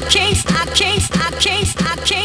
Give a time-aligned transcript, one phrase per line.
[0.00, 2.19] I can't, I can't, I can't, I can't.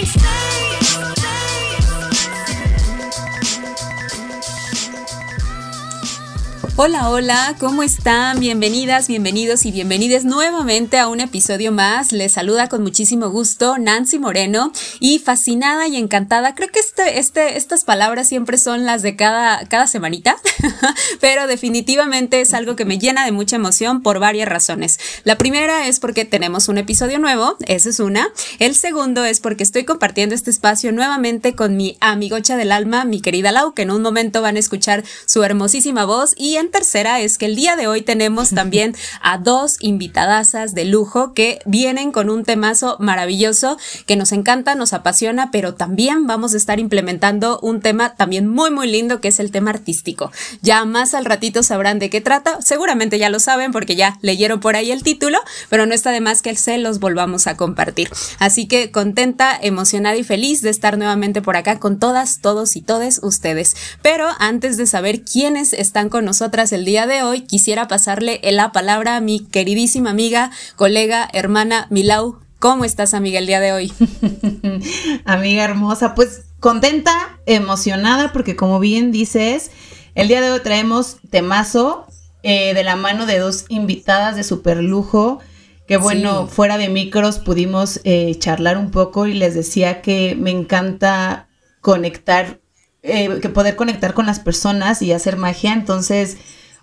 [6.77, 8.41] Hola, hola, ¿cómo están?
[8.41, 12.11] Bienvenidas, bienvenidos y bienvenides nuevamente a un episodio más.
[12.11, 16.53] Les saluda con muchísimo gusto Nancy Moreno y fascinada y encantada.
[16.53, 20.35] Creo que este, este, estas palabras siempre son las de cada, cada semanita,
[21.21, 24.99] pero definitivamente es algo que me llena de mucha emoción por varias razones.
[25.23, 28.27] La primera es porque tenemos un episodio nuevo, esa es una.
[28.59, 33.21] El segundo es porque estoy compartiendo este espacio nuevamente con mi amigocha del alma, mi
[33.21, 37.37] querida Lau, que en un momento van a escuchar su hermosísima voz y tercera es
[37.37, 42.29] que el día de hoy tenemos también a dos invitadasas de lujo que vienen con
[42.29, 47.81] un temazo maravilloso que nos encanta, nos apasiona, pero también vamos a estar implementando un
[47.81, 50.31] tema también muy muy lindo que es el tema artístico.
[50.61, 54.59] Ya más al ratito sabrán de qué trata, seguramente ya lo saben porque ya leyeron
[54.59, 55.37] por ahí el título,
[55.69, 58.09] pero no está de más que se los volvamos a compartir.
[58.39, 62.81] Así que contenta, emocionada y feliz de estar nuevamente por acá con todas, todos y
[62.81, 63.75] todes ustedes.
[64.01, 68.71] Pero antes de saber quiénes están con nosotros, el día de hoy, quisiera pasarle la
[68.71, 72.39] palabra a mi queridísima amiga, colega, hermana Milau.
[72.59, 73.91] ¿Cómo estás, amiga, el día de hoy?
[75.25, 79.69] amiga hermosa, pues contenta, emocionada, porque como bien dices,
[80.15, 82.07] el día de hoy traemos temazo
[82.41, 85.39] eh, de la mano de dos invitadas de super lujo.
[85.89, 90.51] Que bueno, fuera de micros pudimos eh, charlar un poco y les decía que me
[90.51, 91.49] encanta
[91.81, 92.61] conectar
[93.05, 95.73] eh, que poder conectar con las personas y hacer magia.
[95.73, 96.37] Entonces,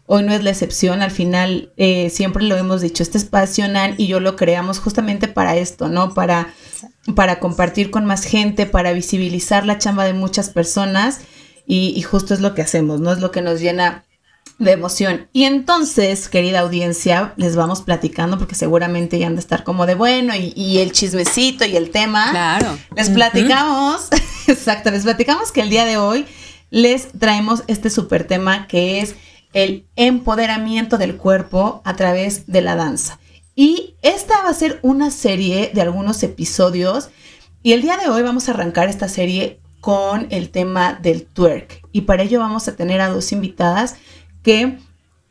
[0.06, 1.02] hoy no es la excepción.
[1.02, 5.28] Al final, eh, siempre lo hemos dicho, este espacio, Nan y yo lo creamos justamente
[5.28, 6.14] para esto, ¿no?
[6.14, 6.52] Para,
[7.14, 11.20] para compartir con más gente, para visibilizar la chamba de muchas personas.
[11.66, 13.12] Y, y justo es lo que hacemos, ¿no?
[13.12, 14.04] Es lo que nos llena
[14.58, 15.28] de emoción.
[15.32, 19.94] Y entonces, querida audiencia, les vamos platicando porque seguramente ya han de estar como de
[19.94, 22.30] bueno y, el chismecito y el tema.
[22.30, 22.78] Claro.
[22.96, 24.08] Les platicamos,
[24.48, 26.26] exacto, les platicamos que el día de hoy
[26.70, 29.14] les traemos este súper tema que es
[29.52, 33.18] el empoderamiento del cuerpo a través de la danza.
[33.54, 37.10] Y esta va a ser una serie de algunos episodios
[37.62, 41.82] y el día de hoy vamos a arrancar esta serie con el tema del twerk.
[41.92, 43.96] Y para ello vamos a tener a dos invitadas
[44.42, 44.78] que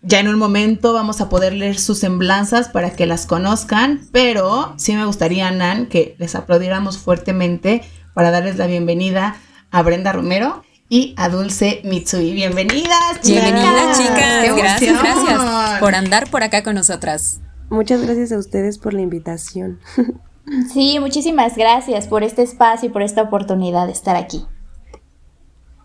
[0.04, 4.74] ya en un momento vamos a poder leer sus semblanzas para que las conozcan, pero
[4.78, 7.84] sí me gustaría, Nan, que les aplaudiéramos fuertemente
[8.14, 9.36] para darles la bienvenida
[9.72, 12.34] a Brenda Romero y a Dulce Mitsui.
[12.34, 13.44] Bienvenidas, chicas.
[13.44, 14.56] Bienvenidas, chicas.
[14.56, 17.40] Gracias, gracias por andar por acá con nosotras.
[17.70, 19.80] Muchas gracias a ustedes por la invitación.
[20.74, 24.44] Sí, muchísimas gracias por este espacio y por esta oportunidad de estar aquí.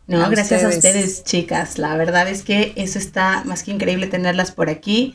[0.06, 1.78] No, gracias a ustedes, chicas.
[1.78, 5.14] La verdad es que eso está más que increíble tenerlas por aquí.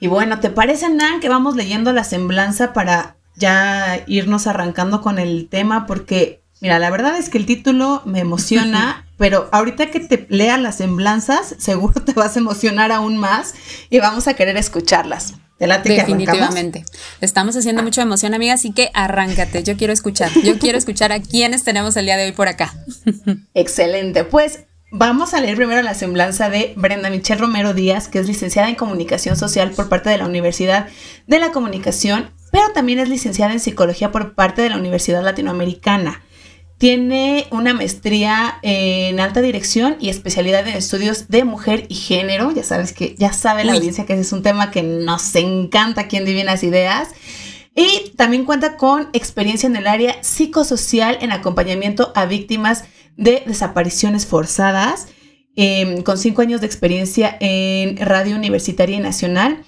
[0.00, 5.18] Y bueno, ¿te parece, Nan, que vamos leyendo la semblanza para ya irnos arrancando con
[5.18, 5.86] el tema?
[5.86, 10.56] Porque, mira, la verdad es que el título me emociona, pero ahorita que te lea
[10.56, 13.54] las semblanzas, seguro te vas a emocionar aún más
[13.90, 15.34] y vamos a querer escucharlas.
[15.58, 16.86] Definitivamente.
[17.20, 19.62] Estamos haciendo mucha emoción, amiga, así que arráncate.
[19.62, 20.30] Yo quiero escuchar.
[20.42, 22.72] Yo quiero escuchar a quienes tenemos el día de hoy por acá.
[23.54, 24.24] Excelente.
[24.24, 24.60] Pues
[24.90, 28.74] vamos a leer primero la semblanza de Brenda Michelle Romero Díaz, que es licenciada en
[28.74, 30.88] Comunicación Social por parte de la Universidad
[31.26, 36.22] de la Comunicación, pero también es licenciada en Psicología por parte de la Universidad Latinoamericana.
[36.78, 42.50] Tiene una maestría en alta dirección y especialidad en estudios de mujer y género.
[42.52, 46.02] Ya sabes que, ya sabe la audiencia que ese es un tema que nos encanta
[46.02, 47.08] aquí en Divinas Ideas.
[47.76, 52.84] Y también cuenta con experiencia en el área psicosocial en acompañamiento a víctimas
[53.16, 55.08] de desapariciones forzadas,
[55.56, 59.64] em, con cinco años de experiencia en Radio Universitaria y Nacional,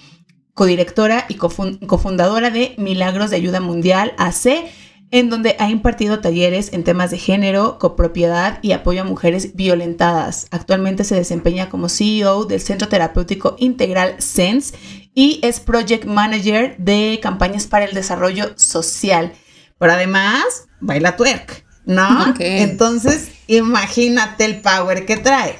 [0.54, 4.64] codirectora y cofundadora de Milagros de Ayuda Mundial, AC,
[5.10, 10.46] en donde ha impartido talleres en temas de género, copropiedad y apoyo a mujeres violentadas.
[10.50, 14.74] Actualmente se desempeña como CEO del Centro Terapéutico Integral SENSE
[15.14, 19.32] y es Project Manager de campañas para el desarrollo social.
[19.78, 22.34] Pero además, baila twerk, ¿no?
[22.38, 25.58] Entonces, imagínate el power que trae.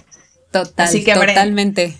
[0.50, 1.96] Total, Así que, totalmente.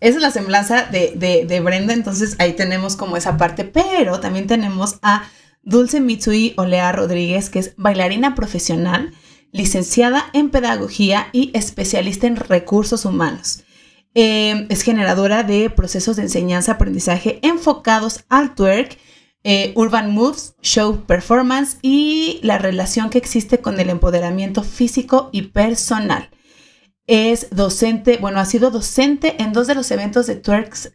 [0.00, 4.46] esa es la semblanza de, de Brenda, entonces ahí tenemos como esa parte, pero también
[4.46, 5.24] tenemos a
[5.64, 9.12] Dulce Mitsui Olea Rodríguez, que es bailarina profesional,
[9.52, 13.64] licenciada en pedagogía y especialista en recursos humanos.
[14.14, 18.98] Em, es generadora de procesos de enseñanza-aprendizaje enfocados al twerk,
[19.42, 25.42] eh, urban moves, show performance y la relación que existe con el empoderamiento físico y
[25.42, 26.30] personal.
[27.06, 30.40] Es docente, bueno, ha sido docente en dos de los eventos de,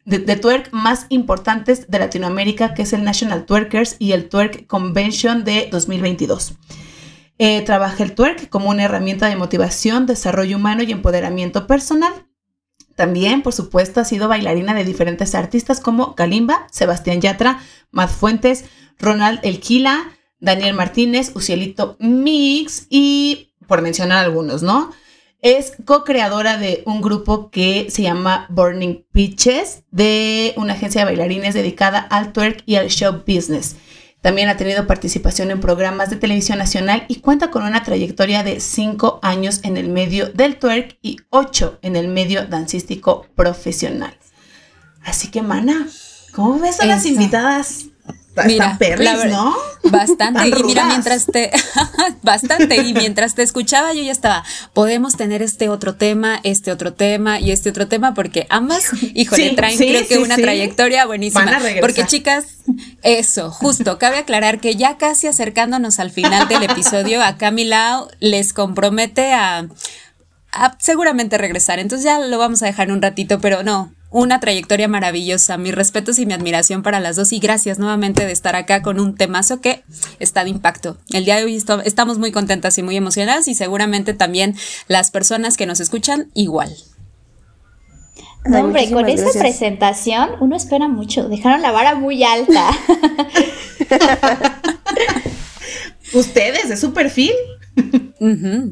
[0.05, 5.43] de, twerk más importantes de Latinoamérica, que es el National Twerkers y el Twerk Convention
[5.43, 6.53] de 2022.
[7.37, 12.11] Eh, trabaja el twerk como una herramienta de motivación, desarrollo humano y empoderamiento personal.
[12.95, 18.65] También, por supuesto, ha sido bailarina de diferentes artistas como Kalimba, Sebastián Yatra, Matt Fuentes,
[18.97, 24.91] Ronald Elquila, Daniel Martínez, Ucielito Mix y por mencionar algunos, ¿no?
[25.41, 31.53] Es co-creadora de un grupo que se llama Burning Pitches, de una agencia de bailarines
[31.53, 33.77] dedicada al twerk y al show business.
[34.21, 38.59] También ha tenido participación en programas de televisión nacional y cuenta con una trayectoria de
[38.59, 44.17] cinco años en el medio del twerk y ocho en el medio dancístico profesional.
[45.05, 45.87] Así que, mana,
[46.33, 47.85] ¿cómo ves a las invitadas?
[48.45, 48.77] Mira,
[49.27, 49.55] ¿no?
[49.83, 50.47] Bastante.
[50.47, 51.51] y mira, mientras te.
[52.21, 52.77] bastante.
[52.77, 54.43] Y mientras te escuchaba, yo ya estaba.
[54.73, 59.51] Podemos tener este otro tema, este otro tema y este otro tema, porque ambas, híjole,
[59.51, 61.59] traen creo que una trayectoria buenísima.
[61.79, 62.45] porque, chicas,
[63.01, 63.97] eso, justo.
[63.97, 69.67] Cabe aclarar que ya casi acercándonos al final del episodio, a Camila les compromete a
[70.79, 71.79] seguramente regresar.
[71.79, 75.57] Entonces ya lo vamos a dejar un ratito, pero no, una trayectoria maravillosa.
[75.57, 78.99] Mis respetos y mi admiración para las dos y gracias nuevamente de estar acá con
[78.99, 79.83] un temazo que
[80.19, 80.97] está de impacto.
[81.11, 84.55] El día de hoy estamos muy contentas y muy emocionadas y seguramente también
[84.87, 86.75] las personas que nos escuchan igual.
[88.45, 91.27] No, hombre, con esta presentación uno espera mucho.
[91.27, 92.69] Dejaron la vara muy alta.
[96.13, 97.33] Ustedes, de su perfil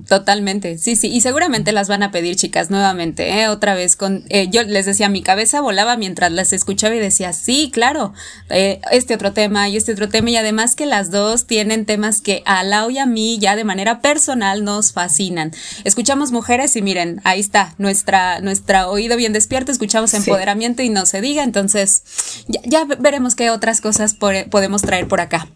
[0.07, 3.47] totalmente, sí, sí, y seguramente las van a pedir chicas nuevamente, ¿eh?
[3.47, 7.31] otra vez con, eh, yo les decía, mi cabeza volaba mientras las escuchaba y decía,
[7.33, 8.13] sí, claro,
[8.49, 12.21] eh, este otro tema y este otro tema, y además que las dos tienen temas
[12.21, 15.51] que a Lau y a mí ya de manera personal nos fascinan.
[15.83, 21.05] Escuchamos mujeres y miren, ahí está, nuestra, nuestra oído bien despierto, escuchamos empoderamiento y no
[21.05, 22.03] se diga, entonces
[22.47, 25.47] ya, veremos qué otras cosas podemos traer por acá.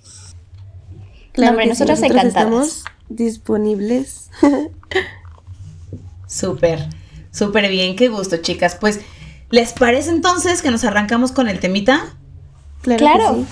[1.33, 2.83] Claro, nosotros, estamos
[3.15, 4.29] disponibles.
[6.27, 6.87] súper,
[7.31, 8.75] súper bien, qué gusto, chicas.
[8.75, 9.01] Pues,
[9.49, 12.15] ¿les parece entonces que nos arrancamos con el temita?
[12.81, 13.45] Claro.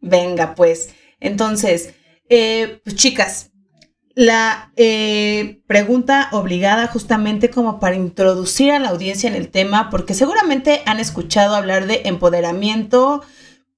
[0.00, 1.94] Venga, pues, entonces,
[2.28, 3.50] eh, pues, chicas,
[4.14, 10.14] la eh, pregunta obligada justamente como para introducir a la audiencia en el tema, porque
[10.14, 13.22] seguramente han escuchado hablar de empoderamiento,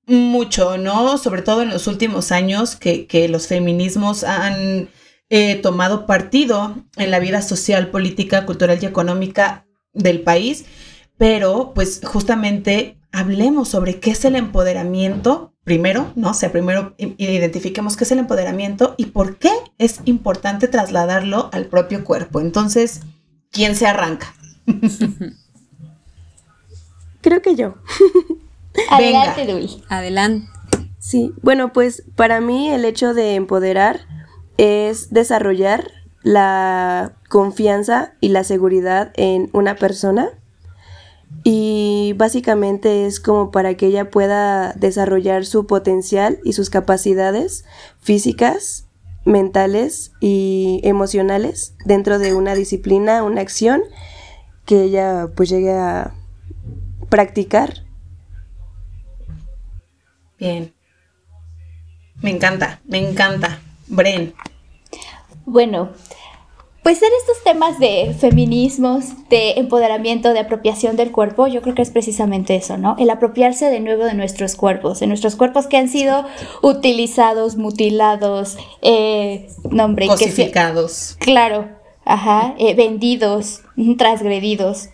[0.06, 1.18] mucho, ¿no?
[1.18, 4.88] Sobre todo en los últimos años que, los feminismos han
[5.30, 10.64] eh, tomado partido en la vida social, política, cultural y económica del país,
[11.16, 16.30] pero pues justamente hablemos sobre qué es el empoderamiento primero, ¿no?
[16.30, 21.66] O sea, primero identifiquemos qué es el empoderamiento y por qué es importante trasladarlo al
[21.66, 22.40] propio cuerpo.
[22.40, 23.02] Entonces,
[23.50, 24.34] ¿quién se arranca?
[27.20, 27.76] Creo que yo.
[28.90, 29.68] Adelante, Dul.
[29.88, 30.48] Adelante.
[30.98, 34.06] Sí, bueno, pues para mí el hecho de empoderar
[34.56, 35.90] es desarrollar
[36.22, 40.30] la confianza y la seguridad en una persona
[41.44, 47.64] y básicamente es como para que ella pueda desarrollar su potencial y sus capacidades
[48.00, 48.86] físicas,
[49.24, 53.82] mentales y emocionales dentro de una disciplina, una acción
[54.64, 56.14] que ella pues llegue a
[57.08, 57.84] practicar
[60.42, 60.74] Bien.
[62.20, 63.60] Me encanta, me encanta.
[63.86, 64.34] Bren.
[65.46, 65.90] Bueno,
[66.82, 71.82] pues en estos temas de feminismos, de empoderamiento, de apropiación del cuerpo, yo creo que
[71.82, 72.96] es precisamente eso, ¿no?
[72.98, 76.24] El apropiarse de nuevo de nuestros cuerpos, de nuestros cuerpos que han sido
[76.60, 81.14] utilizados, mutilados, eh, nombre, cosificados.
[81.20, 81.68] claro,
[82.04, 83.60] ajá, eh, vendidos,
[83.96, 84.88] transgredidos.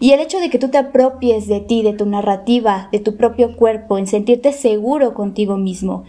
[0.00, 3.16] Y el hecho de que tú te apropies de ti, de tu narrativa, de tu
[3.16, 6.04] propio cuerpo, en sentirte seguro contigo mismo,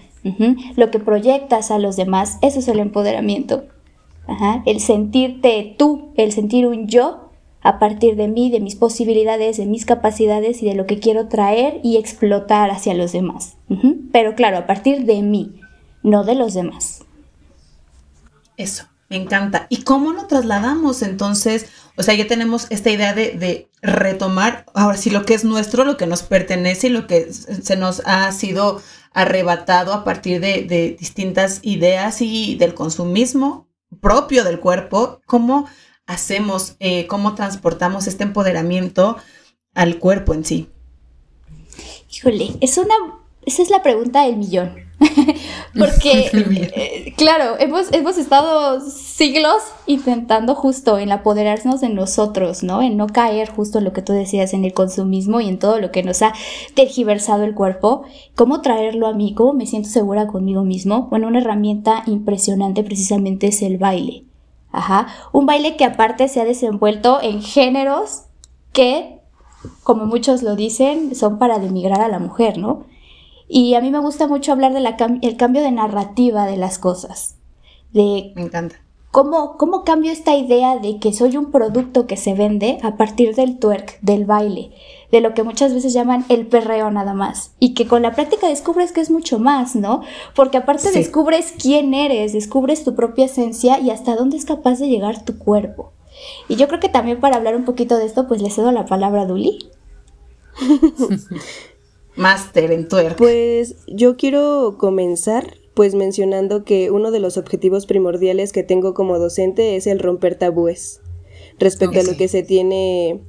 [0.76, 3.66] lo que proyectas a los demás, eso es el empoderamiento.
[4.66, 7.32] El sentirte tú, el sentir un yo
[7.62, 11.28] a partir de mí, de mis posibilidades, de mis capacidades y de lo que quiero
[11.28, 13.58] traer y explotar hacia los demás.
[14.12, 15.60] Pero claro, a partir de mí,
[16.02, 17.04] no de los demás.
[18.58, 19.68] Eso, me encanta.
[19.70, 21.68] ¿Y cómo lo trasladamos entonces?
[21.98, 25.98] O sea, ya tenemos esta idea de, retomar ahora sí lo que es nuestro, lo
[25.98, 28.80] que nos pertenece y lo que se nos ha sido
[29.12, 33.68] arrebatado a partir de, distintas ideas y del consumismo
[34.00, 35.20] propio del cuerpo.
[35.26, 35.68] ¿Cómo
[36.06, 39.18] hacemos, eh, cómo transportamos este empoderamiento
[39.74, 40.70] al cuerpo en sí?
[42.14, 42.96] Híjole, es una,
[43.46, 44.91] esa es la pregunta del millón.
[45.78, 52.82] Porque, eh, claro, hemos, hemos estado siglos intentando justo en apoderarnos de nosotros, ¿no?
[52.82, 55.80] En no caer justo en lo que tú decías, en el consumismo y en todo
[55.80, 56.34] lo que nos ha
[56.76, 58.04] tergiversado el cuerpo.
[58.36, 59.34] ¿Cómo traerlo a mí?
[59.34, 61.08] ¿Cómo me siento segura conmigo mismo?
[61.10, 64.26] Bueno, una herramienta impresionante precisamente es el baile.
[64.72, 65.08] Ajá.
[65.34, 68.24] Un baile que aparte se ha desenvuelto en géneros
[68.72, 69.20] que,
[69.84, 72.86] como muchos lo dicen, son para demigrar a la mujer, ¿no?
[73.54, 77.36] Y a mí me gusta mucho hablar del cambio de narrativa de las cosas.
[77.92, 78.78] De me encanta.
[79.12, 83.36] Cómo, ¿Cómo cambio esta idea de que soy un producto que se vende a partir
[83.36, 84.72] del twerk, del baile,
[85.12, 87.52] de lo que muchas veces llaman el perreo nada más?
[87.60, 90.02] Y que con la práctica descubres que es mucho más, ¿no?
[90.34, 94.88] Porque aparte descubres quién eres, descubres tu propia esencia y hasta dónde es capaz de
[94.88, 95.92] llegar tu cuerpo.
[96.48, 98.86] Y yo creo que también para hablar un poquito de esto, pues le cedo la
[98.86, 99.60] palabra a Duli.
[102.16, 103.18] Máster en twerk.
[103.18, 109.18] Pues yo quiero comenzar pues mencionando que uno de los objetivos primordiales que tengo como
[109.20, 111.02] docente es el romper tabúes
[111.60, 113.22] respecto a lo que se tiene,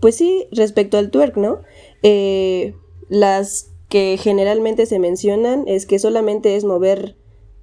[0.00, 1.60] pues sí, respecto al twerk, ¿no?
[2.02, 2.74] Eh,
[3.08, 7.16] las que generalmente se mencionan es que solamente es mover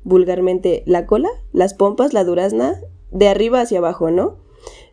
[0.03, 2.79] vulgarmente la cola, las pompas, la durazna,
[3.11, 4.37] de arriba hacia abajo, ¿no?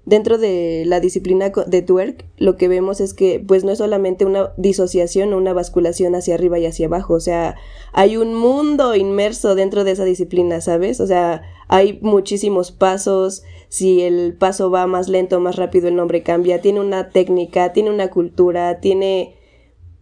[0.07, 4.25] Dentro de la disciplina de twerk, lo que vemos es que pues no es solamente
[4.25, 7.57] una disociación o una basculación hacia arriba y hacia abajo, o sea,
[7.93, 11.01] hay un mundo inmerso dentro de esa disciplina, ¿sabes?
[11.01, 15.97] O sea, hay muchísimos pasos, si el paso va más lento o más rápido el
[15.97, 19.35] nombre cambia, tiene una técnica, tiene una cultura, tiene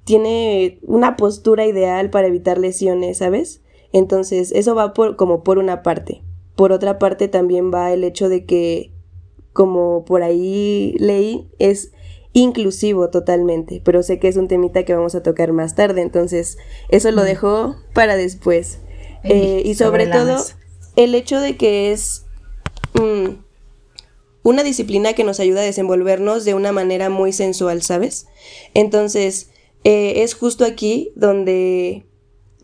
[0.05, 3.63] tiene una postura ideal para evitar lesiones, ¿sabes?
[3.91, 6.23] Entonces, eso va por, como por una parte.
[6.57, 8.94] Por otra parte también va el hecho de que
[9.55, 11.93] como por ahí leí, es
[12.35, 16.59] inclusivo totalmente, pero sé que es un temita que vamos a tocar más tarde, entonces
[16.91, 18.81] eso lo dejo para después.
[19.23, 20.37] Eh, y sobre, todo
[20.97, 22.27] el hecho de que es
[22.93, 23.37] mm,
[24.43, 28.27] una disciplina que nos ayuda a desenvolvernos de una manera muy sensual, ¿sabes?
[28.75, 29.51] Entonces,
[29.85, 32.05] eh, es justo aquí donde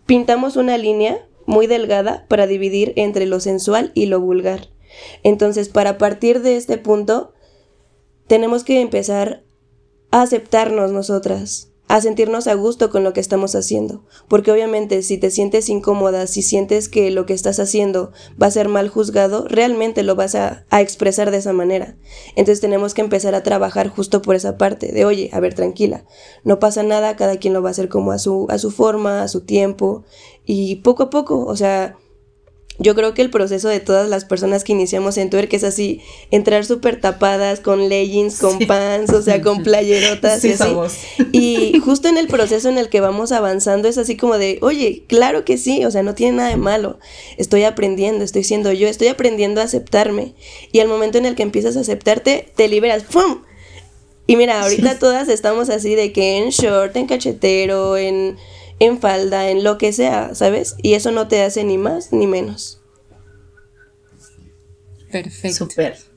[0.05, 4.69] pintamos una línea muy delgada para dividir entre lo sensual y lo vulgar.
[5.23, 7.33] Entonces, para partir de este punto,
[8.27, 9.43] tenemos que empezar
[10.11, 15.19] a aceptarnos nosotras, a sentirnos a gusto con lo que estamos haciendo, porque obviamente si
[15.19, 19.47] te sientes incómoda, si sientes que lo que estás haciendo va a ser mal juzgado,
[19.49, 21.97] realmente lo vas a, expresar de esa manera.
[22.37, 26.05] Entonces tenemos que empezar a trabajar justo por esa parte, de oye, a ver, tranquila,
[26.45, 29.23] no pasa nada, cada quien lo va a hacer como a su, a su forma,
[29.23, 30.05] a su tiempo,
[30.47, 31.97] y poco a poco, o sea,
[32.81, 36.01] yo creo que el proceso de todas las personas que iniciamos en twerk es así,
[36.31, 40.75] entrar súper tapadas con leggings, con pants, o sea, con playerotas y así.
[41.31, 45.05] Y justo en el proceso en el que vamos avanzando es así como de, oye,
[45.09, 46.99] claro que sí, o sea, no tiene nada de malo.
[47.37, 50.35] Estoy aprendiendo, estoy siendo yo, estoy aprendiendo a aceptarme.
[50.73, 53.43] Y al momento en el que empiezas a aceptarte, te liberas, ¡pum!
[54.27, 58.39] Y mira, ahorita todas estamos así de que en short, en cachetero, en
[58.81, 60.75] en falda, en lo que sea, ¿sabes?
[60.83, 62.83] Y eso no te hace ni más ni menos.
[65.13, 65.67] Perfecto.
[65.67, 66.10] Super.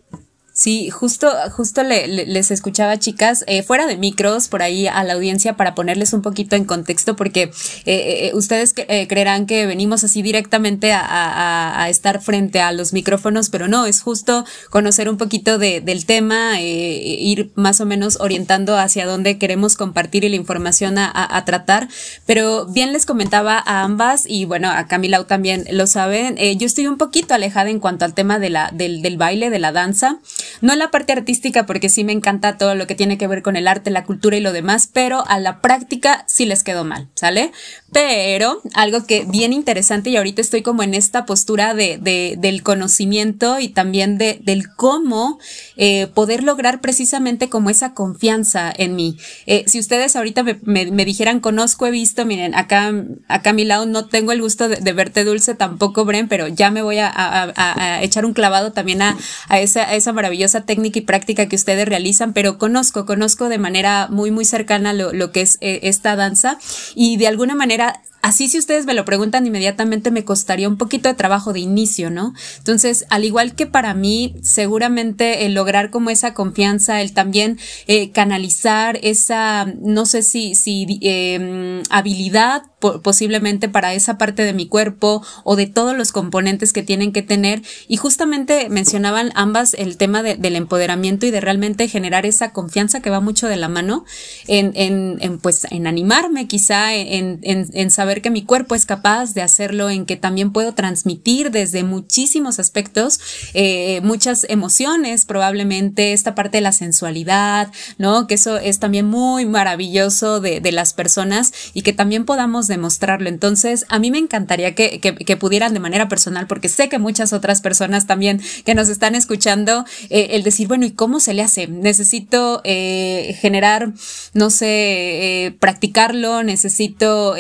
[0.56, 5.58] Sí, justo, justo les escuchaba, chicas, eh, fuera de micros, por ahí a la audiencia
[5.58, 7.52] para ponerles un poquito en contexto, porque eh,
[7.86, 13.88] eh, ustedes creerán que venimos así directamente a, estar frente a los micrófonos, pero no,
[13.88, 19.76] es justo conocer un poquito del tema, ir más o menos orientando hacia dónde queremos
[19.76, 21.88] compartir y la información a, tratar.
[22.28, 26.86] Pero bien les comentaba a ambas, y bueno, a Camilau también lo saben, yo estoy
[26.86, 30.20] un poquito alejada en cuanto al tema de del, del baile, de la danza.
[30.62, 33.42] No en la parte artística, porque sí me encanta todo lo que tiene que ver
[33.42, 36.84] con el arte, la cultura y lo demás, pero a la práctica sí les quedó
[36.84, 37.52] mal, ¿sale?
[37.92, 42.00] Pero algo que bien interesante y ahorita estoy como en esta postura de,
[42.38, 45.40] del conocimiento y también de, del cómo
[45.78, 49.18] eh, poder lograr precisamente como esa confianza en mí.
[49.46, 52.92] Eh, si ustedes ahorita me, dijeran conozco, he visto, miren, acá,
[53.28, 56.72] acá a mi lado no tengo el gusto de, verte dulce tampoco, Bren, pero ya
[56.72, 59.18] me voy a, echar un clavado también a,
[59.52, 64.08] esa, a esa maravillosa técnica y práctica que ustedes realizan, pero conozco, conozco de manera
[64.10, 66.58] muy, muy cercana lo, lo que es eh, esta danza
[66.96, 71.10] y de alguna manera Así si ustedes me lo preguntan inmediatamente me costaría un poquito
[71.10, 72.34] de trabajo de inicio, ¿no?
[72.58, 78.12] Entonces, al igual que para mí, seguramente el lograr como esa confianza, el también eh,
[78.12, 82.64] canalizar esa, no sé si, si em, habilidad
[83.02, 87.22] posiblemente para esa parte de mi cuerpo o de todos los componentes que tienen que
[87.22, 87.62] tener.
[87.88, 93.10] Y justamente mencionaban ambas el tema del empoderamiento y de realmente generar esa confianza que
[93.10, 94.06] va mucho de la mano
[94.48, 99.42] en, en, pues, en animarme quizá, en, en, saber que mi cuerpo es capaz de
[99.42, 103.20] hacerlo, en que también puedo transmitir desde muchísimos aspectos
[103.54, 108.28] eh, muchas emociones, probablemente esta parte de la sensualidad, ¿no?
[108.28, 113.30] Que eso es también muy maravilloso de, de las personas y que también podamos demostrarlo.
[113.30, 117.62] Entonces, a mí me encantaría que, pudieran de manera personal, porque sé que muchas otras
[117.62, 121.68] personas también que nos están escuchando, eh, el decir, bueno, ¿y cómo se le hace?
[121.68, 123.94] Necesito eh, generar,
[124.34, 127.36] no sé, eh, practicarlo, necesito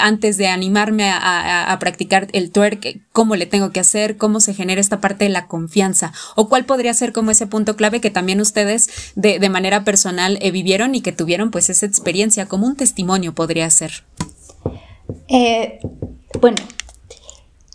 [0.00, 4.54] antes de animarme a, a, practicar el twerk, cómo le tengo que hacer, cómo se
[4.54, 8.10] genera esta parte de la confianza, o cuál podría ser como ese punto clave que
[8.10, 12.76] también ustedes de, de manera personal vivieron y que tuvieron pues esa experiencia como un
[12.76, 14.04] testimonio podría ser.
[15.28, 15.80] Eh,
[16.40, 16.56] bueno,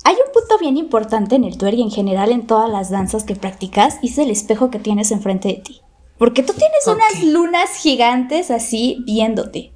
[0.03, 3.23] hay un punto bien importante en el twerk y en general en todas las danzas
[3.23, 5.81] que practicas y es el espejo que tienes enfrente de ti.
[6.17, 9.71] Porque tú tienes unas lunas gigantes así viéndote.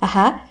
[0.00, 0.44] Ajá.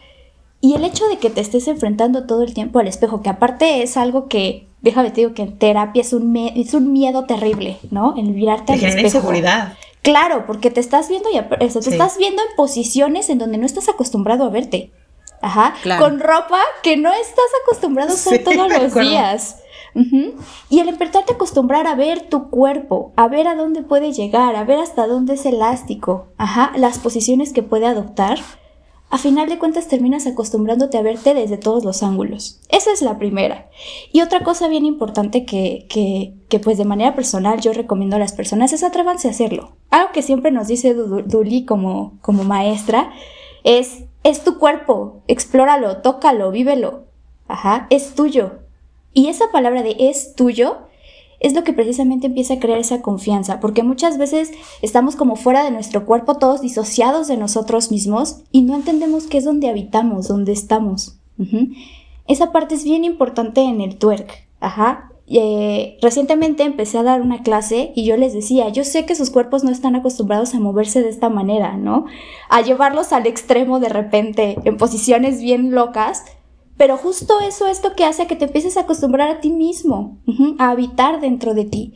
[0.60, 3.84] Y el hecho de que te estés enfrentando todo el tiempo al espejo, que aparte
[3.84, 7.78] es algo que, déjame te digo que en terapia es un, es un miedo terrible,
[7.92, 8.16] ¿no?
[8.18, 9.06] El mirarte al espejo.
[9.06, 9.74] inseguridad.
[10.02, 13.90] Claro, porque te estás viendo y te estás viendo en posiciones en donde no estás
[13.90, 14.92] acostumbrado a verte.
[15.46, 15.76] Ajá.
[16.00, 19.58] Con ropa que no estás acostumbrado a usar todos los días.
[20.70, 24.56] Y el empezarte a acostumbrar a ver tu cuerpo, a ver a dónde puede llegar,
[24.56, 28.40] a ver hasta dónde es elástico, ajá, las posiciones que puede adoptar,
[29.12, 32.60] a final de cuentas terminas acostumbrándote a verte desde todos los ángulos.
[32.70, 33.70] Esa es la primera.
[34.12, 38.20] Y otra cosa bien importante que, que, que pues de manera personal yo recomiendo a
[38.20, 39.78] las personas es atrévanse a hacerlo.
[39.92, 43.14] Algo que siempre nos dice Duli como, como maestra
[43.64, 47.04] es es tu cuerpo, explóralo, tócalo, vívelo.
[47.48, 48.54] Ajá, es tuyo.
[49.14, 50.80] Y esa palabra de es tuyo
[51.40, 54.52] es lo que precisamente empieza a crear esa confianza, porque muchas veces
[54.82, 59.38] estamos como fuera de nuestro cuerpo, todos disociados de nosotros mismos y no entendemos qué
[59.38, 61.20] es donde habitamos, dónde estamos.
[62.28, 64.48] Esa parte es bien importante en el twerk.
[64.60, 65.12] Ajá.
[65.28, 69.32] Eh, recientemente empecé a dar una clase y yo les decía, yo sé que sus
[69.32, 72.06] cuerpos no están acostumbrados a moverse de esta manera, ¿no?
[72.50, 76.24] A llevarlos al extremo de repente, en posiciones bien locas,
[76.78, 80.20] pero justo eso es lo que hace que te empieces a acostumbrar a ti mismo,
[80.60, 81.94] a habitar dentro de ti.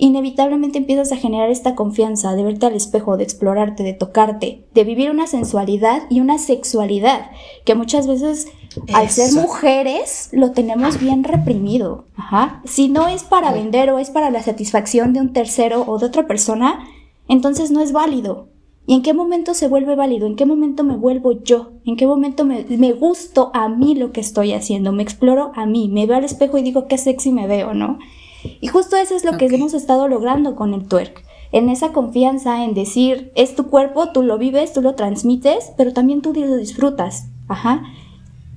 [0.00, 4.84] Inevitablemente empiezas a generar esta confianza de verte al espejo, de explorarte, de tocarte, de
[4.84, 7.32] vivir una sensualidad y una sexualidad
[7.64, 8.46] que muchas veces
[8.94, 12.04] al ser mujeres lo tenemos bien reprimido.
[12.16, 12.62] Ajá.
[12.64, 16.06] Si no es para vender o es para la satisfacción de un tercero o de
[16.06, 16.86] otra persona,
[17.26, 18.46] entonces no es válido.
[18.86, 20.28] ¿Y en qué momento se vuelve válido?
[20.28, 21.72] ¿En qué momento me vuelvo yo?
[21.84, 24.92] ¿En qué momento me, me gusto a mí lo que estoy haciendo?
[24.92, 27.98] Me exploro a mí, me veo al espejo y digo qué sexy me veo, ¿no?
[28.42, 31.24] Y justo eso es lo que hemos estado logrando con el twerk.
[31.50, 35.92] En esa confianza en decir, es tu cuerpo, tú lo vives, tú lo transmites, pero
[35.92, 37.28] también tú lo disfrutas.
[37.48, 37.82] Ajá.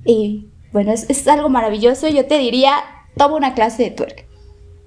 [0.04, 2.08] Y bueno, es, algo maravilloso.
[2.08, 2.74] Yo te diría,
[3.16, 4.26] toma una clase de twerk.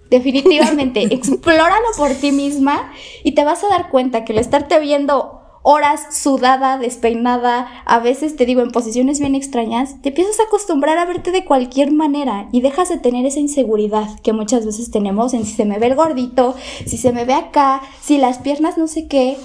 [0.09, 2.91] Definitivamente, explóralo por ti misma
[3.23, 5.34] y te vas a dar cuenta que el estarte viendo
[5.67, 10.99] horas sudada, despeinada, a veces te digo en posiciones bien extrañas, te empiezas a acostumbrar
[10.99, 15.33] a verte de cualquier manera y dejas de tener esa inseguridad que muchas veces tenemos
[15.33, 16.53] en si se me ve el gordito,
[16.85, 19.37] si se me ve acá, si las piernas no sé qué,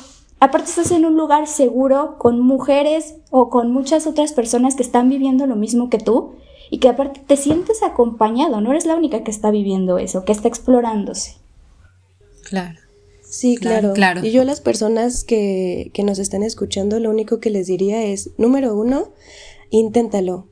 [0.43, 5.11] Aparte estás en un lugar seguro con mujeres o con muchas otras personas que están
[5.11, 6.33] viviendo lo mismo que tú
[6.71, 10.33] y que aparte te sientes acompañado, no eres la única que está viviendo eso, que
[10.33, 11.37] está explorándose.
[12.49, 12.80] Claro.
[13.31, 13.93] Sí, claro.
[13.93, 14.25] claro.
[14.25, 18.05] Y yo a las personas que, que nos están escuchando, lo único que les diría
[18.05, 19.13] es, número uno,
[19.71, 20.49] inténtalo.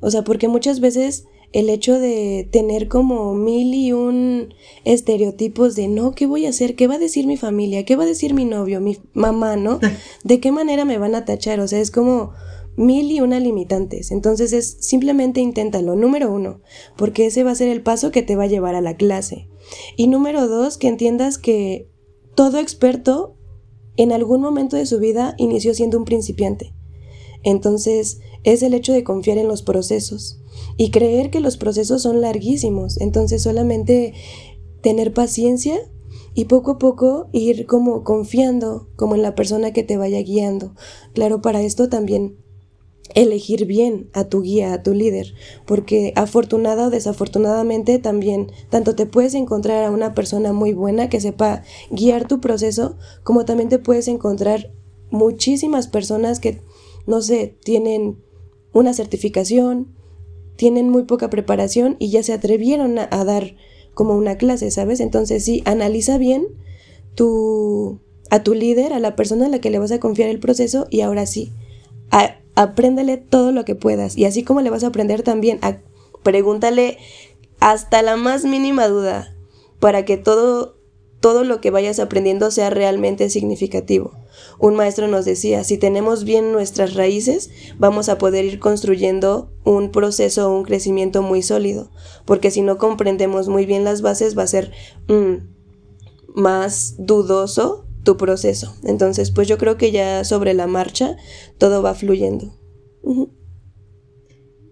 [0.00, 5.88] O sea, porque muchas veces el hecho de tener como mil y un estereotipos de
[5.88, 6.76] no, ¿qué voy a hacer?
[6.76, 7.84] ¿Qué va a decir mi familia?
[7.84, 9.80] ¿Qué va a decir mi novio, mi mamá, no?
[10.24, 11.60] ¿De qué manera me van a tachar?
[11.60, 12.32] O sea, es como
[12.76, 14.10] mil y una limitantes.
[14.10, 16.60] Entonces es simplemente inténtalo, número uno,
[16.96, 19.48] porque ese va a ser el paso que te va a llevar a la clase.
[19.96, 21.88] Y número dos, que entiendas que
[22.38, 23.34] todo experto
[23.96, 26.72] en algún momento de su vida inició siendo un principiante.
[27.42, 30.40] Entonces es el hecho de confiar en los procesos
[30.76, 33.00] y creer que los procesos son larguísimos.
[33.00, 34.14] Entonces solamente
[34.82, 35.80] tener paciencia
[36.32, 40.76] y poco a poco ir como confiando como en la persona que te vaya guiando.
[41.14, 42.38] Claro, para esto también
[43.14, 45.34] elegir bien a tu guía, a tu líder,
[45.66, 51.20] porque afortunada o desafortunadamente también tanto te puedes encontrar a una persona muy buena que
[51.20, 54.72] sepa guiar tu proceso, como también te puedes encontrar
[55.10, 56.60] muchísimas personas que,
[57.06, 58.18] no sé, tienen
[58.72, 59.94] una certificación,
[60.56, 63.56] tienen muy poca preparación y ya se atrevieron a, dar
[63.94, 65.00] como una clase, ¿sabes?
[65.00, 66.46] Entonces sí, analiza bien
[67.14, 70.40] tu, a tu líder, a la persona a la que le vas a confiar el
[70.40, 71.52] proceso y ahora sí,
[72.58, 74.18] apréndele todo lo que puedas.
[74.18, 75.78] Y así como le vas a aprender también, a,
[76.24, 76.98] pregúntale
[77.60, 79.32] hasta la más mínima duda
[79.78, 80.76] para que todo,
[81.20, 84.10] todo lo que vayas aprendiendo sea realmente significativo.
[84.58, 89.92] Un maestro nos decía, si tenemos bien nuestras raíces, vamos a poder ir construyendo un
[89.92, 91.92] proceso o un crecimiento muy sólido,
[92.24, 94.72] porque si no comprendemos muy bien las bases va a ser
[95.06, 95.36] mm,
[96.34, 98.74] más dudoso tu proceso.
[98.84, 101.18] Entonces, pues yo creo que ya sobre la marcha
[101.58, 102.58] todo va fluyendo.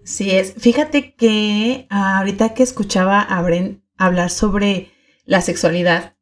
[0.03, 0.55] Sí es.
[0.57, 4.89] Fíjate que ahorita que escuchaba a Bren hablar sobre
[5.25, 6.15] la sexualidad,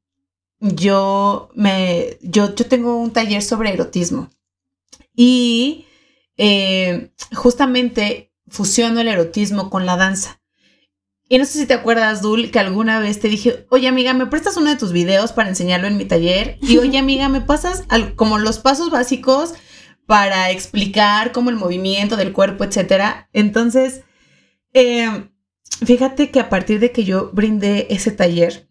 [0.60, 4.30] yo me, yo, yo tengo un taller sobre erotismo
[5.16, 5.86] y
[6.36, 10.42] eh, justamente fusiono el erotismo con la danza.
[11.28, 14.28] Y no sé si te acuerdas, Dul, que alguna vez te dije, oye amiga, ¿me
[14.28, 16.58] prestas uno de tus videos para enseñarlo en mi taller?
[16.62, 17.84] Y oye amiga, ¿me pasas
[18.16, 19.54] como los pasos básicos
[20.06, 23.28] para explicar como el movimiento del cuerpo, etcétera?
[23.34, 24.02] Entonces,
[24.74, 25.30] eh,
[25.84, 28.70] fíjate que a partir de que yo brindé ese taller,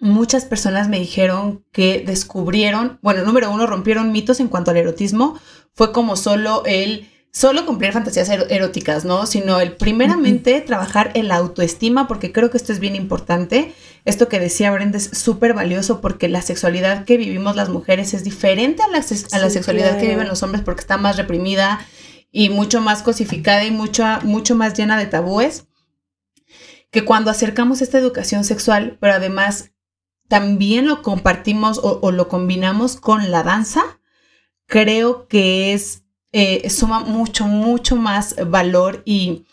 [0.00, 5.40] muchas personas me dijeron que descubrieron, bueno, número uno, rompieron mitos en cuanto al erotismo.
[5.72, 9.26] Fue como solo el solo cumplir fantasías eróticas, ¿no?
[9.26, 13.74] Sino el primeramente trabajar en la autoestima, porque creo que esto es bien importante.
[14.04, 18.22] Esto que decía Brenda es súper valioso porque la sexualidad que vivimos las mujeres es
[18.22, 21.84] diferente a la, a la sexualidad que viven los hombres porque está más reprimida
[22.30, 25.66] y mucho más cosificada y mucho, mucho más llena de tabúes.
[26.92, 29.72] Que cuando acercamos esta educación sexual, pero además
[30.28, 33.82] también lo compartimos o, o lo combinamos con la danza,
[34.66, 36.03] creo que es
[36.36, 39.46] eh, suma mucho, mucho más valor y,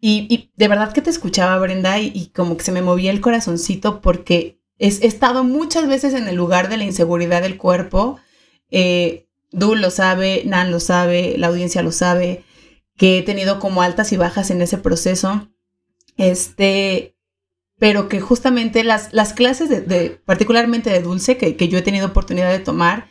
[0.00, 4.00] y, de verdad que te escuchaba, Brenda, y, como que se me movía el corazoncito
[4.00, 8.18] porque he estado muchas veces en el lugar de la inseguridad del cuerpo.
[8.72, 12.42] Eh, lo sabe, Nan lo sabe, la audiencia lo sabe,
[12.96, 15.48] que he tenido como altas y bajas en ese proceso.
[16.16, 17.14] Este,
[17.78, 22.08] pero que justamente las, las clases de, particularmente de dulce que, que, yo he tenido
[22.08, 23.06] oportunidad de tomar,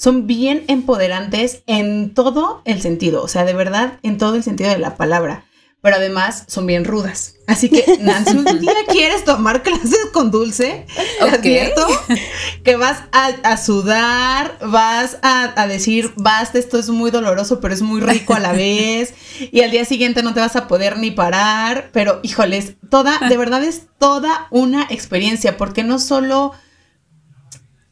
[0.00, 4.70] son bien empoderantes en todo el sentido, o sea, de verdad, en todo el sentido
[4.70, 5.44] de la palabra.
[5.82, 7.34] Pero además son bien rudas.
[7.46, 10.86] Así que, Nancy, un día quieres tomar clases con Dulce,
[11.20, 11.72] okay.
[12.64, 18.00] que vas a, sudar, vas a, decir, basta, esto es muy doloroso, pero es muy
[18.00, 19.12] rico a la vez.
[19.52, 21.90] Y al día siguiente no te vas a poder ni parar.
[21.92, 26.54] Pero, híjoles, toda, de verdad es toda una experiencia, porque no solo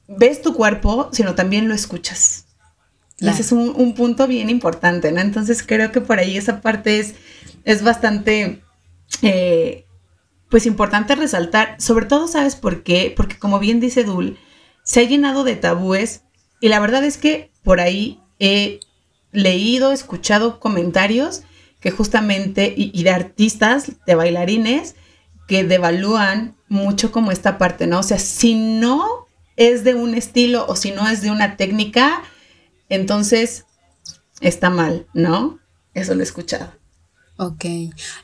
[0.08, 2.46] ves tu cuerpo, sino también lo escuchas.
[3.20, 5.20] Y ese es un, punto bien importante, ¿no?
[5.20, 7.14] Entonces creo que por ahí esa parte es,
[7.64, 8.62] es bastante,
[9.22, 9.84] eh,
[10.48, 11.80] pues importante resaltar.
[11.80, 13.12] Sobre todo, ¿sabes por qué?
[13.16, 14.38] Porque como bien dice Dul,
[14.84, 16.22] se ha llenado de tabúes
[16.60, 18.78] y la verdad es que por ahí he
[19.32, 21.42] leído, escuchado comentarios
[21.80, 24.94] que justamente, y, y de artistas, de bailarines,
[25.48, 27.98] que devalúan mucho como esta parte, ¿no?
[28.00, 29.27] O sea, si no
[29.58, 32.22] es de un estilo o si no es de una técnica,
[32.88, 33.66] entonces
[34.40, 35.58] está mal, ¿no?
[35.94, 36.77] Eso lo he escuchado.
[37.40, 37.64] Ok.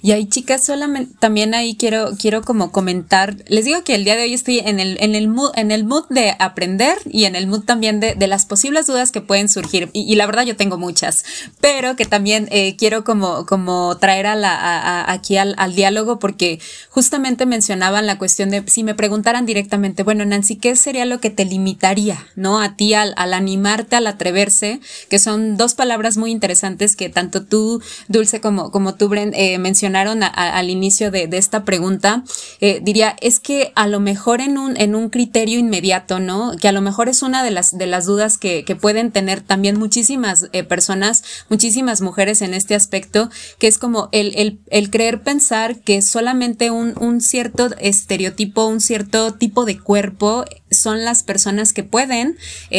[0.03, 3.37] Y ahí, chicas, solamente también ahí quiero, quiero como comentar.
[3.47, 5.85] Les digo que el día de hoy estoy en el, en el mood, en el
[5.85, 9.49] mood de aprender y en el mood también de, de las posibles dudas que pueden
[9.49, 9.89] surgir.
[9.93, 11.25] Y, la verdad yo tengo muchas,
[11.61, 16.59] pero que también eh, quiero como, como traer a la, aquí al, al, diálogo porque
[16.91, 21.31] justamente mencionaban la cuestión de si me preguntaran directamente, bueno, Nancy, ¿qué sería lo que
[21.31, 22.61] te limitaría, no?
[22.61, 27.45] A ti al, al animarte, al atreverse, que son dos palabras muy interesantes que tanto
[27.45, 32.25] tú, Dulce, como, como tú eh, mencionaron al inicio de, esta pregunta,
[32.61, 36.53] eh, diría, es que a lo mejor en un, en un criterio inmediato, ¿no?
[36.61, 39.79] Que a lo mejor es una de las, de las dudas que, pueden tener también
[39.79, 45.79] muchísimas eh, personas, muchísimas mujeres en este aspecto, que es como el, el, creer pensar
[45.79, 51.85] que solamente un, un cierto estereotipo, un cierto tipo de cuerpo son las personas que
[51.85, 52.37] pueden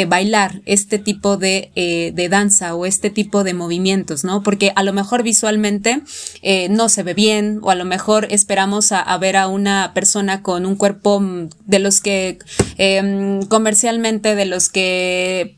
[0.07, 1.71] bailar este tipo de,
[2.13, 4.43] de, danza o este tipo de movimientos, ¿no?
[4.43, 6.01] Porque a lo mejor visualmente
[6.41, 10.41] eh, no se ve bien o a lo mejor esperamos a, ver a una persona
[10.41, 12.39] con un cuerpo mm, de los que
[12.77, 15.57] em, comercialmente, de los que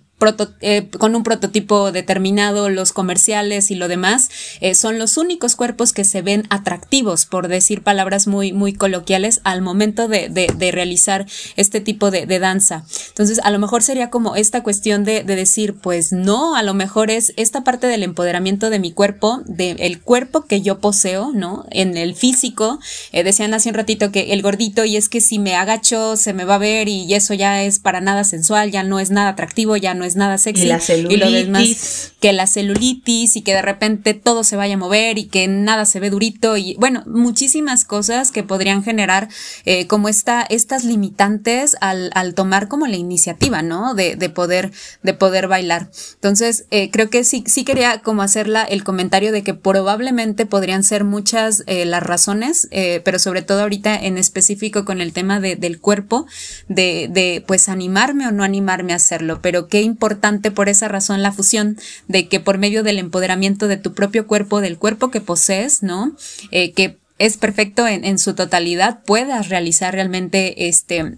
[0.62, 4.30] eh, con un prototipo determinado, los comerciales y lo demás,
[4.62, 9.42] eh, son los únicos cuerpos que se ven atractivos, por decir palabras muy, muy coloquiales,
[9.44, 12.84] al momento de, de, realizar este tipo de, danza.
[13.10, 17.12] Entonces, a lo mejor sería como esta cuestión de, decir, pues no, a lo mejor
[17.12, 21.66] es esta parte del empoderamiento de mi cuerpo, del cuerpo que yo poseo, ¿no?
[21.70, 22.80] En el físico,
[23.12, 26.34] eh, decían hace un ratito que el gordito, y es que si me agacho se
[26.34, 29.30] me va a ver y eso ya es para nada sensual, ya no es nada
[29.30, 30.66] atractivo, ya no es nada sexy.
[30.66, 31.20] Y la celulitis.
[31.20, 35.26] lo demás, que la celulitis y que de repente todo se vaya a mover y
[35.26, 39.30] que nada se ve durito y bueno, muchísimas cosas que podrían generar
[39.66, 43.94] eh, como esta, estas limitantes al, al, tomar como la iniciativa, ¿no?
[43.94, 44.72] De, de poder,
[45.04, 45.90] de poder bailar.
[46.16, 50.84] Entonces, eh, creo que sí, sí quería como hacerla el comentario de que probablemente podrían
[50.84, 52.68] ser muchas eh, las razones,
[53.04, 56.26] pero sobre todo ahorita en específico con el tema de, del cuerpo,
[56.68, 61.22] de, de pues animarme o no animarme a hacerlo, pero qué importante por esa razón
[61.22, 65.22] la fusión de que por medio del empoderamiento de tu propio cuerpo, del cuerpo que
[65.22, 66.16] posees, ¿no?
[66.52, 71.18] Eh, que es perfecto en, su totalidad, puedas realizar realmente este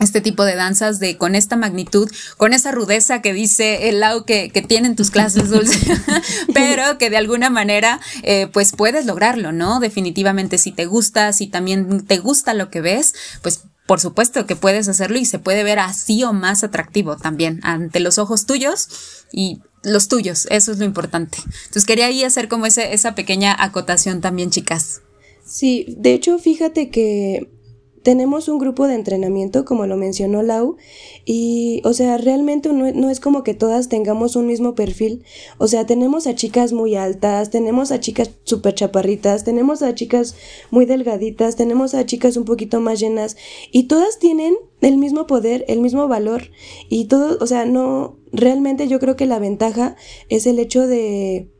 [0.00, 4.24] este tipo de danzas de con esta magnitud, con esa rudeza que dice el Lau
[4.24, 5.92] que, que tienen tus clases dulce,
[6.54, 9.80] pero que de alguna manera eh, pues puedes lograrlo, ¿no?
[9.80, 14.54] Definitivamente si te gusta, si también te gusta lo que ves, pues por supuesto que
[14.54, 19.24] puedes hacerlo y se puede ver así o más atractivo también ante los ojos tuyos
[19.32, 21.38] y los tuyos, eso es lo importante.
[21.38, 25.00] Entonces quería ahí hacer como ese, esa pequeña acotación también, chicas.
[25.42, 27.48] Sí, de hecho, fíjate que
[28.02, 30.76] tenemos un grupo de entrenamiento, como lo mencionó Lau,
[31.24, 35.24] y, o sea, realmente no, es como que todas tengamos un mismo perfil.
[35.58, 40.34] O sea, tenemos a chicas muy altas, tenemos a chicas súper chaparritas, tenemos a chicas
[40.70, 43.36] muy delgaditas, tenemos a chicas un poquito más llenas,
[43.72, 46.50] y todas tienen el mismo poder, el mismo valor,
[46.88, 49.96] y todo, o sea, no, realmente yo creo que la ventaja
[50.28, 51.50] es el hecho de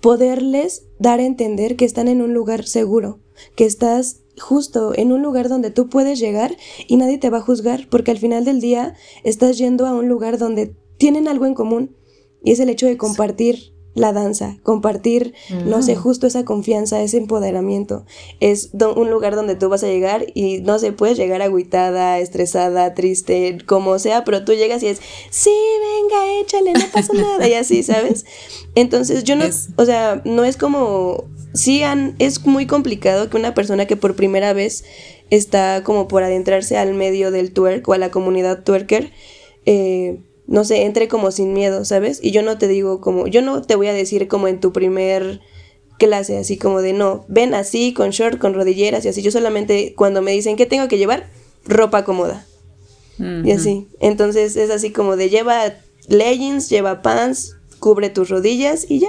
[0.00, 3.20] poderles dar a entender que están en un lugar seguro,
[3.56, 7.42] que estás justo en un lugar donde tú puedes llegar y nadie te va a
[7.42, 11.54] juzgar, porque al final del día estás yendo a un lugar donde tienen algo en
[11.54, 11.96] común
[12.42, 15.34] y es el hecho de compartir la danza, compartir,
[15.66, 15.98] no sé, mm.
[15.98, 18.04] justo esa confianza, ese empoderamiento.
[18.40, 22.94] Es un lugar donde tú vas a llegar y no sé, puedes llegar agüitada, estresada,
[22.94, 27.54] triste, como sea, pero tú llegas y es, sí, venga, échale, no pasa nada, y
[27.54, 28.24] así, ¿sabes?
[28.74, 29.44] Entonces yo no,
[29.76, 31.82] o sea, no es como sí
[32.18, 34.84] es muy complicado que una persona que por primera vez
[35.30, 39.12] está como por adentrarse al medio del twerk o a la comunidad twerker,
[39.66, 42.20] eh, no sé, entre como sin miedo, ¿sabes?
[42.22, 44.72] Y yo no te digo como, yo no te voy a decir como en tu
[44.72, 45.40] primer
[45.98, 49.20] clase, así como de no, ven así, con short, con rodilleras y así.
[49.20, 51.28] Yo solamente cuando me dicen, ¿qué tengo que llevar?
[51.66, 52.46] Ropa cómoda.
[53.18, 53.88] Y así.
[53.98, 55.74] Entonces es así como de lleva
[56.06, 59.08] leggings, lleva pants, cubre tus rodillas y ya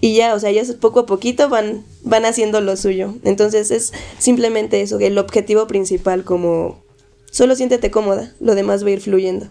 [0.00, 3.14] y ya, o sea, ya poco a poquito van, van haciendo lo suyo.
[3.24, 6.82] Entonces es simplemente eso, el objetivo principal como
[7.30, 9.48] solo siéntete cómoda, lo demás va a ir fluyendo.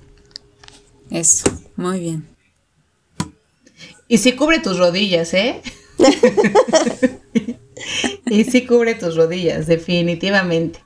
[1.09, 2.27] Eso, muy bien.
[4.07, 5.61] Y sí cubre tus rodillas, ¿eh?
[8.25, 10.79] y sí cubre tus rodillas, definitivamente.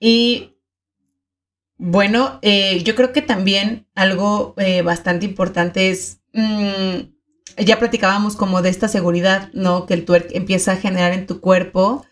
[0.00, 0.56] Y
[1.78, 7.14] bueno, eh, yo creo que también algo eh, bastante importante es Mm,
[7.64, 9.86] ya platicábamos como de esta seguridad, ¿no?
[9.86, 12.04] Que el twerk empieza a generar en tu cuerpo,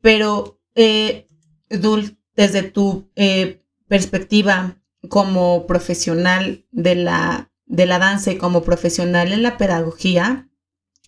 [0.00, 1.28] pero eh,
[1.68, 4.78] Dul, desde tu eh, perspectiva
[5.10, 10.48] como profesional de la, de la danza y como profesional en la pedagogía,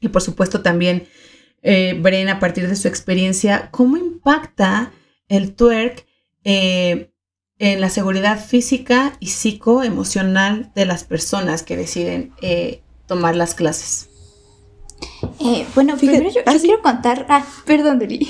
[0.03, 1.09] y por supuesto también
[1.63, 4.93] eh, Bren a partir de su experiencia, ¿cómo impacta
[5.29, 6.07] el twerk
[6.45, 7.10] eh,
[7.61, 14.09] en la seguridad física y psicoemocional de las personas que deciden eh, tomar las clases.
[15.39, 17.27] Eh, bueno, primero yo, ah, quiero contar.
[17.29, 18.27] Ah, perdón, Deli.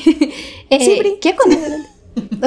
[0.71, 1.71] eh, sí, quiero contar.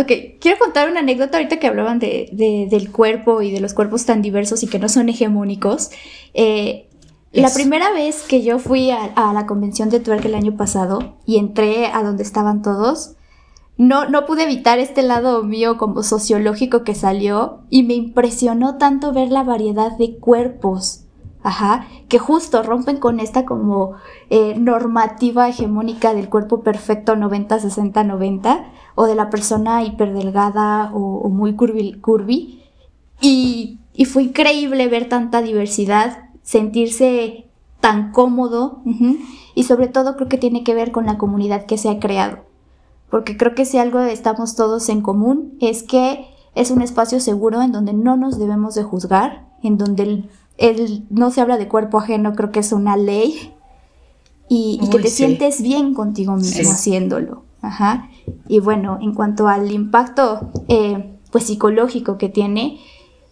[0.04, 4.06] ok, quiero contar una anécdota ahorita que hablaban de, del cuerpo y de los cuerpos
[4.06, 5.90] tan diversos y que no son hegemónicos.
[6.34, 6.90] Eh,
[7.32, 11.18] la primera vez que yo fui a, a la convención de Twerk el año pasado
[11.26, 13.16] y entré a donde estaban todos,
[13.78, 19.14] no, no pude evitar este lado mío como sociológico que salió y me impresionó tanto
[19.14, 21.06] ver la variedad de cuerpos,
[21.42, 23.94] ajá, que justo rompen con esta como
[24.30, 31.30] eh, normativa hegemónica del cuerpo perfecto 90, 60, 90 o de la persona hiperdelgada o,
[31.30, 32.62] muy curvy,
[33.22, 37.48] Y, y, fue increíble ver tanta diversidad, sentirse
[37.80, 38.84] tan cómodo
[39.56, 42.53] y sobre todo creo que tiene que ver con la comunidad que se ha creado
[43.14, 47.62] porque creo que si algo estamos todos en común es que es un espacio seguro
[47.62, 50.24] en donde no nos debemos de juzgar, en donde
[50.58, 53.54] el, no se habla de cuerpo ajeno, creo que es una ley,
[54.50, 57.44] y, que te sientes bien contigo mismo haciéndolo.
[57.62, 58.10] Ajá.
[58.48, 62.80] Y bueno, en cuanto al impacto eh, pues psicológico que tiene,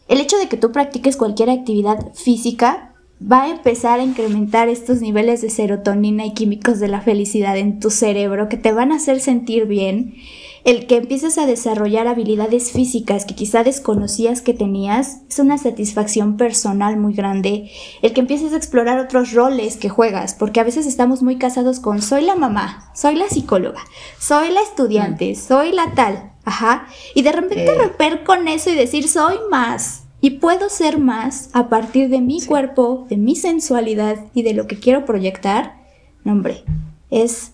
[0.07, 2.90] el hecho de que tú practiques cualquier actividad física
[3.21, 7.79] va a empezar a incrementar estos niveles de serotonina y químicos de la felicidad en
[7.79, 10.15] tu cerebro que te van a hacer sentir bien
[10.63, 16.37] el que empieces a desarrollar habilidades físicas que quizá desconocías que tenías es una satisfacción
[16.37, 17.71] personal muy grande.
[18.03, 21.79] El que empieces a explorar otros roles que juegas, porque a veces estamos muy casados
[21.79, 23.81] con soy la mamá, soy la psicóloga,
[24.19, 25.35] soy la estudiante, mm.
[25.35, 27.75] soy la tal, ajá, y de repente eh.
[27.75, 30.00] romper con eso y decir soy más.
[30.21, 34.67] Y puedo ser más a partir de mi cuerpo, de mi sensualidad y de lo
[34.67, 35.81] que quiero proyectar.
[36.23, 36.63] No, hombre,
[37.09, 37.53] es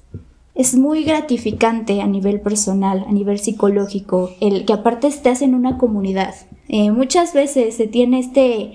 [0.58, 5.77] es muy gratificante a nivel personal, a nivel psicológico, el que aparte estés en una
[5.77, 6.34] comunidad.
[6.67, 8.73] Eh, muchas veces se tiene este,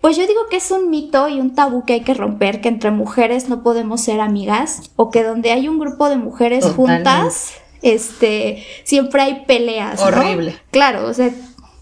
[0.00, 2.68] pues yo digo que es un mito y un tabú que hay que romper, que
[2.68, 7.54] entre mujeres no podemos ser amigas, o que donde hay un grupo de mujeres juntas,
[7.80, 10.02] este, siempre hay peleas.
[10.02, 10.56] Horrible.
[10.72, 11.30] Claro, o sea,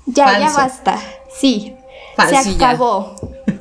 [0.06, 0.98] ya, ya basta.
[1.34, 1.74] Sí,
[2.28, 3.14] se acabó.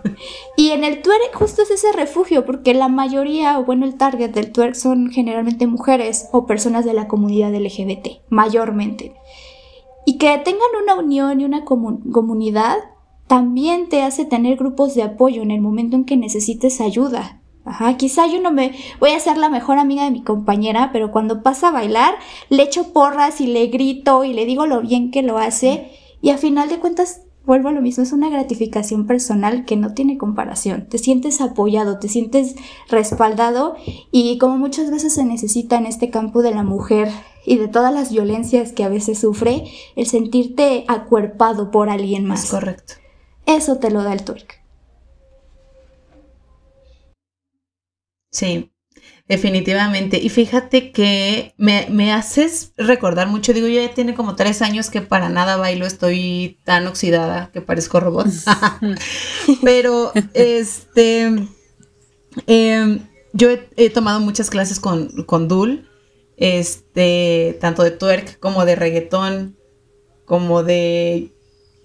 [0.57, 4.29] Y en el twerk justo es ese refugio, porque la mayoría, o bueno, el target
[4.29, 9.15] del twerk son generalmente mujeres o personas de la comunidad LGBT, mayormente.
[10.05, 12.77] Y que tengan una unión y una comunidad
[13.25, 17.41] también te hace tener grupos de apoyo en el momento en que necesites ayuda.
[17.63, 21.11] Ajá, quizá yo no me voy a ser la mejor amiga de mi compañera, pero
[21.11, 22.15] cuando pasa a bailar,
[22.49, 26.29] le echo porras y le grito y le digo lo bien que lo hace y
[26.29, 30.17] a final de cuentas vuelvo a lo mismo, es una gratificación personal que no tiene
[30.17, 30.87] comparación.
[30.87, 32.55] Te sientes apoyado, te sientes
[32.89, 33.75] respaldado
[34.11, 37.09] y como muchas veces se necesita en este campo de la mujer
[37.45, 42.43] y de todas las violencias que a veces sufre, el sentirte acuerpado por alguien más.
[42.43, 42.93] Es correcto.
[43.45, 44.61] Eso te lo da el twerk.
[48.31, 48.71] Sí,
[49.31, 50.19] Definitivamente.
[50.21, 53.53] Y fíjate que me, haces recordar mucho.
[53.53, 57.61] Digo, yo ya tiene como tres años que para nada bailo, estoy tan oxidada que
[57.61, 58.27] parezco robot.
[59.63, 61.47] Pero, este,
[62.45, 62.99] em,
[63.31, 65.87] yo he, tomado muchas clases con, con Dul,
[66.35, 69.55] este, tanto de twerk como de reggaetón,
[70.25, 71.31] como de...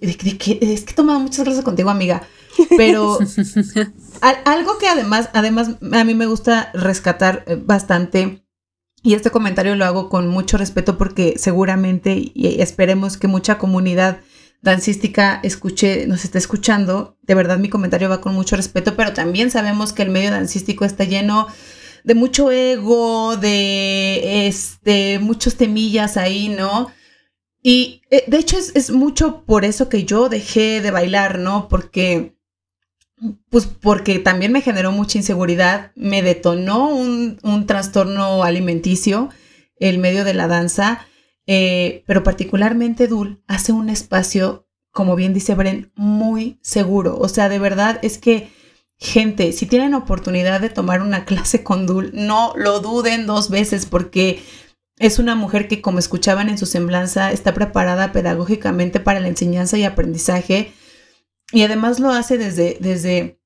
[0.01, 0.59] es que
[0.91, 2.27] he tomado muchas clases contigo, amiga.
[2.75, 3.19] Pero
[4.21, 8.43] algo que además, además a mí me gusta rescatar eh, bastante,
[9.03, 14.19] y este comentario lo hago con mucho respeto porque seguramente y esperemos que mucha comunidad
[14.61, 17.17] dancística escuche, nos esté escuchando.
[17.21, 20.83] De verdad mi comentario va con mucho respeto, pero también sabemos que el medio dancístico
[20.83, 21.47] está lleno
[22.03, 26.91] de mucho ego, de este, muchos temillas ahí, ¿no?
[27.61, 31.67] Y eh, de hecho es, es, mucho por eso que yo dejé de bailar, ¿no?
[31.67, 32.36] Porque
[33.49, 39.29] pues porque también me generó mucha inseguridad, me detonó un, trastorno alimenticio
[39.79, 41.07] el medio de la danza,
[41.45, 47.17] eh, pero particularmente Dul hace un espacio, como bien dice Bren, muy seguro.
[47.19, 48.49] O sea, de verdad es que,
[48.97, 53.85] gente, si tienen oportunidad de tomar una clase con Dul, no lo duden dos veces
[53.85, 54.41] porque
[54.99, 59.77] es una mujer que, como escuchaban en su semblanza, está preparada pedagógicamente para la enseñanza
[59.77, 60.73] y aprendizaje
[61.51, 63.39] y además lo hace desde, desde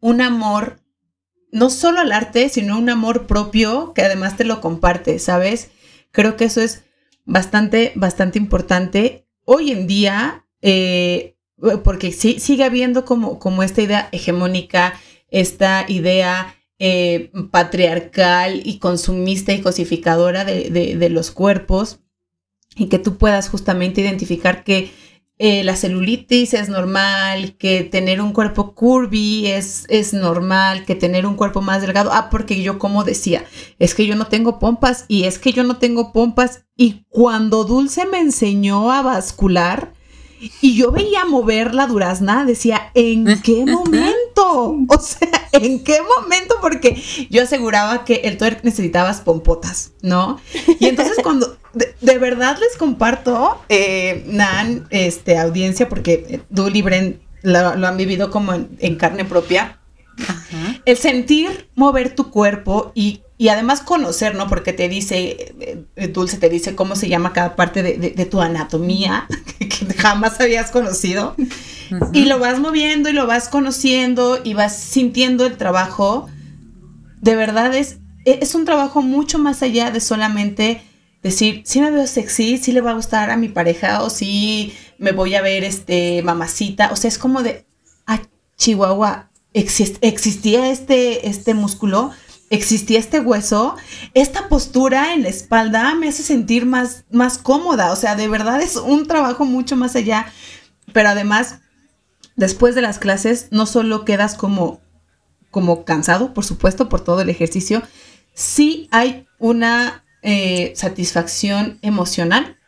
[0.00, 0.80] un amor,
[1.50, 5.70] no solo al arte, sino un amor propio que además te lo comparte, ¿sabes?
[6.10, 6.84] Creo que eso es
[7.24, 9.26] bastante, bastante importante.
[9.44, 11.36] Hoy en día, eh,
[11.84, 14.94] porque sí, sigue habiendo como, como esta idea hegemónica,
[15.28, 22.00] esta idea eh, patriarcal y consumista y cosificadora de, de, los cuerpos
[22.74, 24.90] y que tú puedas justamente identificar que
[25.44, 31.26] eh, la celulitis es normal, que tener un cuerpo curvy es, es normal, que tener
[31.26, 32.10] un cuerpo más delgado.
[32.12, 33.44] Ah, porque yo como decía,
[33.80, 36.64] es que yo no tengo pompas y es que yo no tengo pompas.
[36.76, 39.94] Y cuando Dulce me enseñó a bascular,
[40.60, 44.76] y yo veía mover la durazna, decía, ¿en qué momento?
[44.88, 46.56] O sea, ¿en qué momento?
[46.60, 47.00] Porque
[47.30, 50.40] yo aseguraba que el twerk necesitabas pompotas, ¿no?
[50.80, 56.82] Y entonces cuando, de, verdad les comparto, eh, Nan, este, audiencia, porque eh, Dul y
[56.82, 59.78] Bren lo, han vivido como en, carne propia.
[60.84, 64.48] El sentir mover tu cuerpo y, además conocer, ¿no?
[64.48, 65.54] Porque te dice,
[65.96, 69.26] eh, Dulce te dice cómo se llama cada parte de, tu anatomía
[69.58, 71.34] que, jamás habías conocido.
[72.12, 76.28] Y lo vas moviendo y lo vas conociendo y vas sintiendo el trabajo.
[77.20, 80.82] De verdad es, es un trabajo mucho más allá de solamente
[81.22, 84.74] decir, si me veo sexy, si le va a gustar a mi pareja o si
[84.98, 86.90] me voy a ver este mamacita.
[86.92, 87.64] O sea, es como de,
[88.06, 88.20] ah,
[88.56, 92.10] Chihuahua, existía este, este músculo,
[92.52, 93.76] existía este hueso,
[94.12, 97.90] esta postura en la espalda me hace sentir más, más cómoda.
[97.92, 100.30] O sea, de verdad es un trabajo mucho más allá.
[100.92, 101.60] Pero además,
[102.36, 104.82] después de las clases, no solo quedas como,
[105.50, 107.82] como cansado, por supuesto, por todo el ejercicio,
[108.34, 112.58] sí hay una eh, satisfacción emocional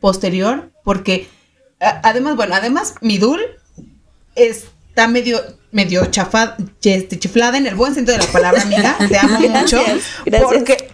[0.00, 1.28] posterior, porque
[1.80, 3.40] además, bueno, además, mi dul
[4.36, 5.40] está medio,
[5.72, 8.96] medio chafada, este, chiflada en el buen sentido de la palabra, amiga.
[9.08, 9.80] Te amo mucho.
[10.42, 10.92] Porque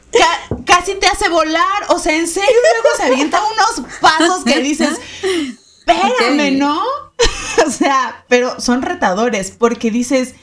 [0.64, 1.84] casi te hace volar.
[1.88, 6.80] O sea, en serio, luego se avienta unos pasos que dices, espérame, ¿no?
[7.66, 10.34] o sea, pero son retadores porque dices,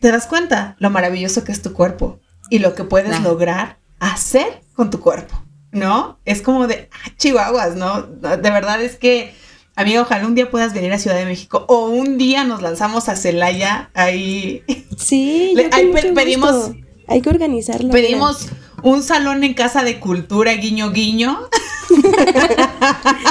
[0.00, 4.60] te das cuenta lo maravilloso que es tu cuerpo y lo que puedes lograr hacer
[4.74, 5.42] con tu cuerpo,
[5.72, 6.18] ¿no?
[6.24, 8.02] Es como de, ah, chihuahuas, ¿no?
[8.02, 9.34] De verdad es que,
[9.76, 13.08] amigo, ojalá un día puedas venir a Ciudad de México o un día nos lanzamos
[13.08, 14.62] a Celaya, ahí.
[14.96, 16.70] Sí, ahí pedimos.
[17.06, 17.90] Hay que organizarlo.
[17.90, 18.48] Pedimos
[18.82, 21.48] un salón en casa de cultura, guiño, guiño.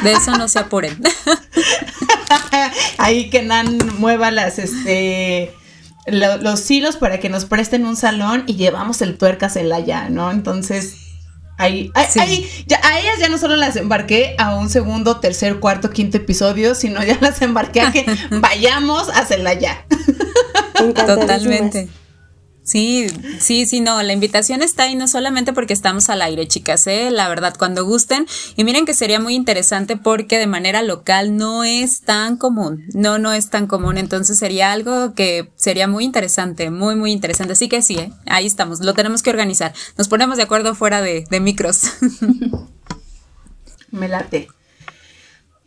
[0.04, 1.02] De eso no se apuren.
[2.98, 5.54] Ahí que Nan mueva las, este,
[6.08, 10.10] los hilos para que nos presten un salón y llevamos el tuercas en la ya,
[10.10, 10.32] ¿no?
[10.32, 10.98] Entonces,
[11.58, 15.90] ahí, ahí, ya, a ellas ya no solo las embarqué a un segundo, tercer, cuarto,
[15.90, 19.86] quinto episodio, sino ya las embarqué a que vayamos a Celaya.
[20.76, 21.90] Totalmente.
[22.64, 23.08] Sí,
[23.40, 27.12] sí, sí, no, la invitación está ahí no solamente porque estamos al aire, chicas, ¿eh?
[27.12, 28.26] la verdad, cuando gusten.
[28.56, 33.18] Y miren que sería muy interesante porque de manera local no es tan común, no,
[33.18, 37.52] no es tan común, entonces sería algo que sería muy interesante, muy, muy interesante.
[37.52, 38.14] Así que sí, ¿eh?
[38.28, 39.74] ahí estamos, lo tenemos que organizar.
[39.98, 41.82] Nos ponemos de acuerdo fuera de, de micros.
[43.92, 44.48] Me late.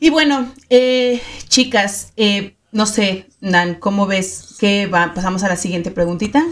[0.00, 5.12] Y bueno, eh, chicas, eh, no sé, Nan, ¿cómo ves que va?
[5.14, 6.44] Pasamos a la siguiente preguntita.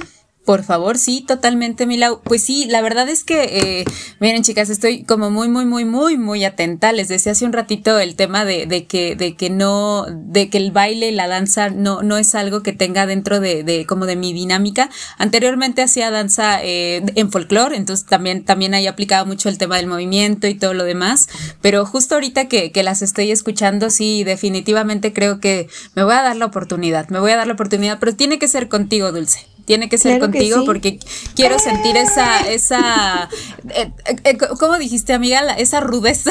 [0.45, 2.20] Por favor, sí, totalmente, Milau.
[2.22, 3.84] Pues sí, la verdad es que, eh,
[4.20, 6.92] miren, chicas, estoy como muy, muy, muy, muy, muy atenta.
[6.92, 10.59] Les decía hace un ratito el tema de, de que, de que no, de que
[10.59, 14.16] el baile, la danza, no, no es algo que tenga dentro de, de como de
[14.16, 14.90] mi dinámica.
[15.16, 19.86] Anteriormente hacía danza eh, en folclore, entonces también, también ahí aplicaba mucho el tema del
[19.86, 21.26] movimiento y todo lo demás.
[21.62, 26.22] Pero justo ahorita que, que las estoy escuchando, sí, definitivamente creo que me voy a
[26.22, 29.53] dar la oportunidad, me voy a dar la oportunidad, pero tiene que ser contigo, Dulce
[29.64, 30.98] tiene que ser contigo porque
[31.34, 33.28] quiero sentir esa, esa,
[33.70, 35.40] eh, eh, eh, ¿cómo dijiste amiga?
[35.56, 36.30] esa rudeza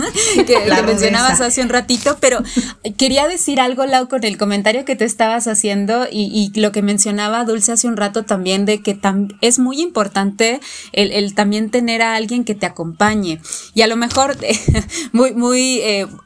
[0.46, 0.56] que,
[0.86, 2.42] mencionabas hace un ratito, pero
[2.96, 7.44] quería decir algo, Lau, con el comentario que te estabas haciendo y, lo que mencionaba
[7.44, 8.98] Dulce hace un rato también de que
[9.40, 10.60] es muy importante
[10.92, 13.40] el, también tener a alguien que te acompañe.
[13.74, 14.36] Y a lo mejor
[15.12, 15.82] muy, muy,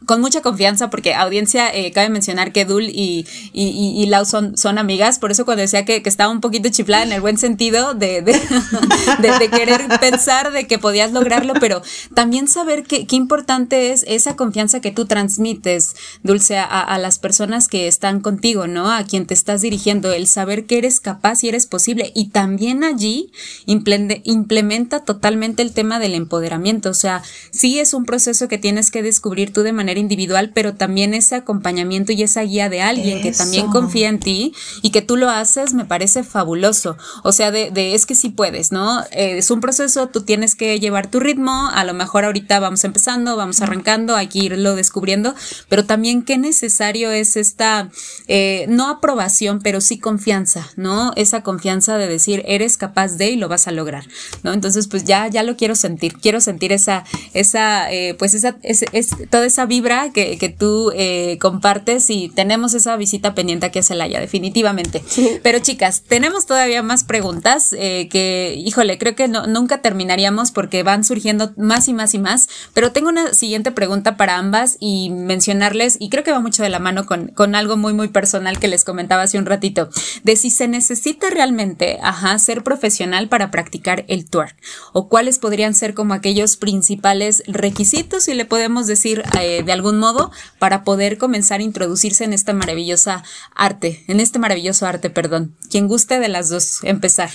[0.07, 5.19] con mucha confianza porque audiencia, cabe mencionar que Dul y, y, Lau son, son amigas,
[5.19, 8.23] por eso cuando decía que, que estaba un poquito chiflada en el buen sentido de,
[8.23, 11.83] de, querer pensar de que podías lograrlo, pero
[12.15, 17.87] también saber qué importante es esa confianza que tú transmites, Dulce, a, las personas que
[17.87, 18.91] están contigo, ¿no?
[18.91, 22.13] A quien te estás dirigiendo, el saber que eres capaz y eres posible.
[22.15, 23.31] Y también allí
[23.67, 26.91] implementa totalmente el tema del empoderamiento.
[26.91, 30.75] O sea, sí es un proceso que tienes que descubrir tú de manera individual, pero
[30.75, 35.03] también ese acompañamiento y esa guía de alguien que también confía en ti y que
[35.03, 36.97] tú lo haces, me parece fabuloso.
[37.25, 39.01] O sea, de, de es que sí puedes, ¿no?
[39.11, 42.85] Eh, es un proceso, tú tienes que llevar tu ritmo, a lo mejor ahorita vamos
[42.85, 45.35] empezando, vamos arrancando, hay que irlo descubriendo,
[45.69, 47.91] pero también qué necesario es esta,
[48.29, 51.13] eh, no aprobación, pero sí confianza, ¿no?
[51.17, 54.05] Esa confianza de decir, eres capaz de y lo vas a lograr,
[54.45, 54.53] ¿no?
[54.53, 57.03] Entonces, pues ya, ya lo quiero sentir, quiero sentir esa,
[57.35, 60.93] esa, eh, pues esa, es, es, toda esa vibra que, que tú
[61.41, 65.03] compartes y tenemos esa visita pendiente aquí a Celaya, definitivamente.
[65.43, 70.53] Pero chicas, tenemos tenemos todavía más preguntas eh, que, híjole, creo que no, nunca terminaríamos
[70.53, 74.77] porque van surgiendo más y más y más, pero tengo una siguiente pregunta para ambas
[74.79, 78.09] y mencionarles, y creo que va mucho de la mano con, con algo muy, muy
[78.09, 79.89] personal que les comentaba hace un ratito,
[80.23, 84.55] de si se necesita realmente, ajá, ser profesional para practicar el twerk,
[84.93, 89.99] o cuáles podrían ser como aquellos principales requisitos, si le podemos decir eh, de algún
[89.99, 93.25] modo, para poder comenzar a introducirse en esta maravillosa
[93.55, 95.57] arte, en este maravilloso arte, perdón.
[95.71, 97.31] Quien guste de las dos empezar?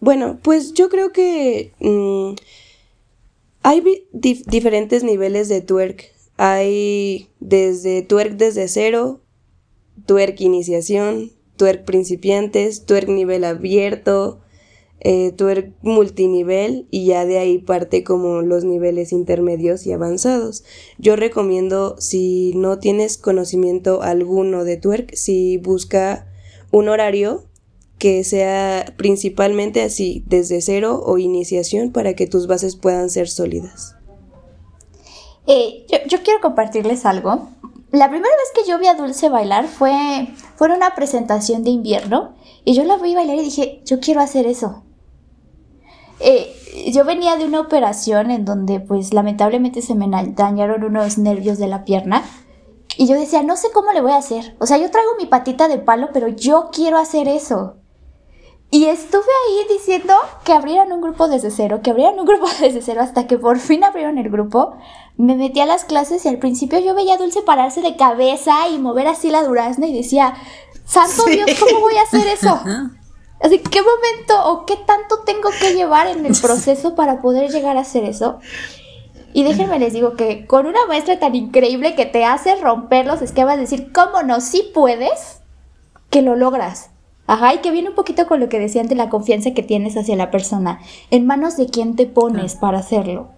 [0.00, 2.34] Bueno, pues yo creo que mm,
[3.62, 6.12] hay diferentes niveles de twerk.
[6.36, 9.20] Hay desde twerk desde cero,
[10.06, 14.40] twerk iniciación, twerk principiantes, twerk nivel abierto,
[15.00, 20.64] eh, twerk multinivel y ya de ahí parte como los niveles intermedios y avanzados.
[20.98, 26.29] Yo recomiendo si no tienes conocimiento alguno de twerk, si busca
[26.70, 27.44] un horario
[27.98, 33.94] que sea principalmente así, desde cero o iniciación para que tus bases puedan ser sólidas.
[35.46, 37.48] Eh, yo, quiero compartirles algo.
[37.90, 41.70] La primera vez que yo vi a Dulce bailar fue, fue en una presentación de
[41.70, 44.84] invierno y yo la vi bailar y dije, yo quiero hacer eso.
[46.20, 46.54] Eh,
[46.92, 51.66] yo venía de una operación en donde pues lamentablemente se me dañaron unos nervios de
[51.66, 52.22] la pierna
[53.00, 54.54] y yo decía, no sé cómo le voy a hacer.
[54.58, 57.76] O sea, yo traigo mi patita de palo, pero yo quiero hacer eso.
[58.70, 60.12] Y estuve ahí diciendo
[60.44, 63.58] que abrieran un grupo desde cero, que abrieran un grupo desde cero, hasta que por
[63.58, 64.74] fin abrieron el grupo.
[65.16, 68.68] Me metí a las clases y al principio yo veía a Dulce pararse de cabeza
[68.68, 70.34] y mover así la durazna y decía,
[70.84, 72.60] Santo Dios, ¿cómo voy a hacer eso?
[73.40, 77.78] Así, ¿qué momento o qué tanto tengo que llevar en el proceso para poder llegar
[77.78, 78.40] a hacer eso?
[79.32, 83.22] Y déjenme les digo que con una maestra tan increíble que te hace romper los
[83.22, 84.40] esquemas, decir, ¿cómo no?
[84.40, 85.40] Si puedes,
[86.10, 86.90] que lo logras.
[87.26, 89.96] Ajá, y que viene un poquito con lo que decían de la confianza que tienes
[89.96, 90.80] hacia la persona.
[91.12, 93.28] En manos de quién te pones para hacerlo.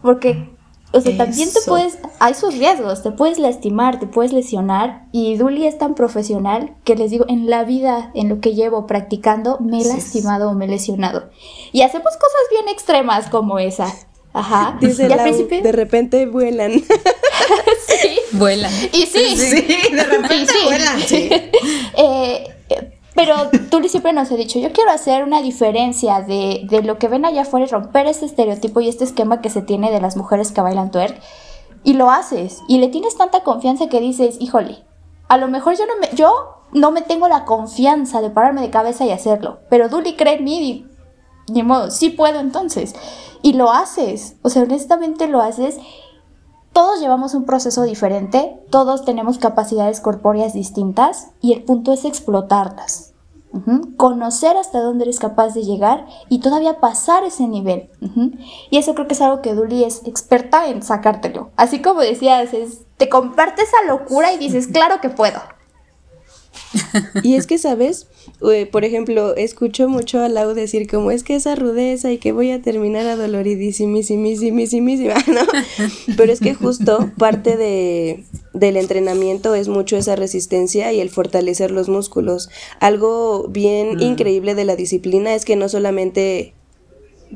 [0.00, 0.48] Porque,
[0.94, 5.08] o sea, también te puedes, hay sus riesgos, te puedes lastimar, te puedes lesionar.
[5.12, 8.86] Y Duli es tan profesional que les digo, en la vida, en lo que llevo
[8.86, 11.28] practicando, me he lastimado o me he lesionado.
[11.72, 13.92] Y hacemos cosas bien extremas como esa.
[14.34, 14.76] Ajá.
[14.80, 15.62] Dice al principio...
[15.62, 16.72] de repente vuelan.
[17.86, 18.18] sí.
[18.32, 18.72] Vuelan.
[18.92, 19.36] Y sí.
[19.36, 21.00] Sí, de repente vuelan.
[21.00, 21.30] Sí.
[21.96, 22.48] eh,
[23.14, 23.34] pero
[23.70, 27.24] Tuli siempre nos ha dicho, yo quiero hacer una diferencia de, de, lo que ven
[27.24, 30.50] allá afuera y romper ese estereotipo y este esquema que se tiene de las mujeres
[30.50, 31.16] que bailan twerk.
[31.84, 32.62] Y lo haces.
[32.66, 34.78] Y le tienes tanta confianza que dices, híjole,
[35.28, 36.32] a lo mejor yo no me, yo
[36.72, 39.60] no me tengo la confianza de pararme de cabeza y hacerlo.
[39.70, 40.86] Pero Duli cree en mí y,
[41.48, 42.94] ni modo, sí puedo entonces.
[43.42, 44.36] Y lo haces.
[44.42, 45.78] O sea, honestamente lo haces
[46.74, 53.12] todos llevamos un proceso diferente, todos tenemos capacidades corpóreas distintas y el punto es explotarlas.
[53.96, 57.88] Conocer hasta dónde eres capaz de llegar y todavía pasar ese nivel.
[58.68, 61.50] Y eso creo que es algo que Duli es experta en sacártelo.
[61.54, 62.50] Así como decías,
[62.96, 65.38] te comparte esa locura y dices, claro que puedo.
[67.22, 68.06] Y es que, ¿sabes?
[68.72, 72.50] por ejemplo, escucho mucho a Lau decir como es que esa rudeza y que voy
[72.50, 75.42] a terminar adoloridísimísimísimísima, ¿no?
[76.16, 81.70] Pero es que justo parte de, del entrenamiento es mucho esa resistencia y el fortalecer
[81.70, 82.50] los músculos.
[82.80, 84.02] Algo bien mm.
[84.02, 86.54] increíble de la disciplina es que no solamente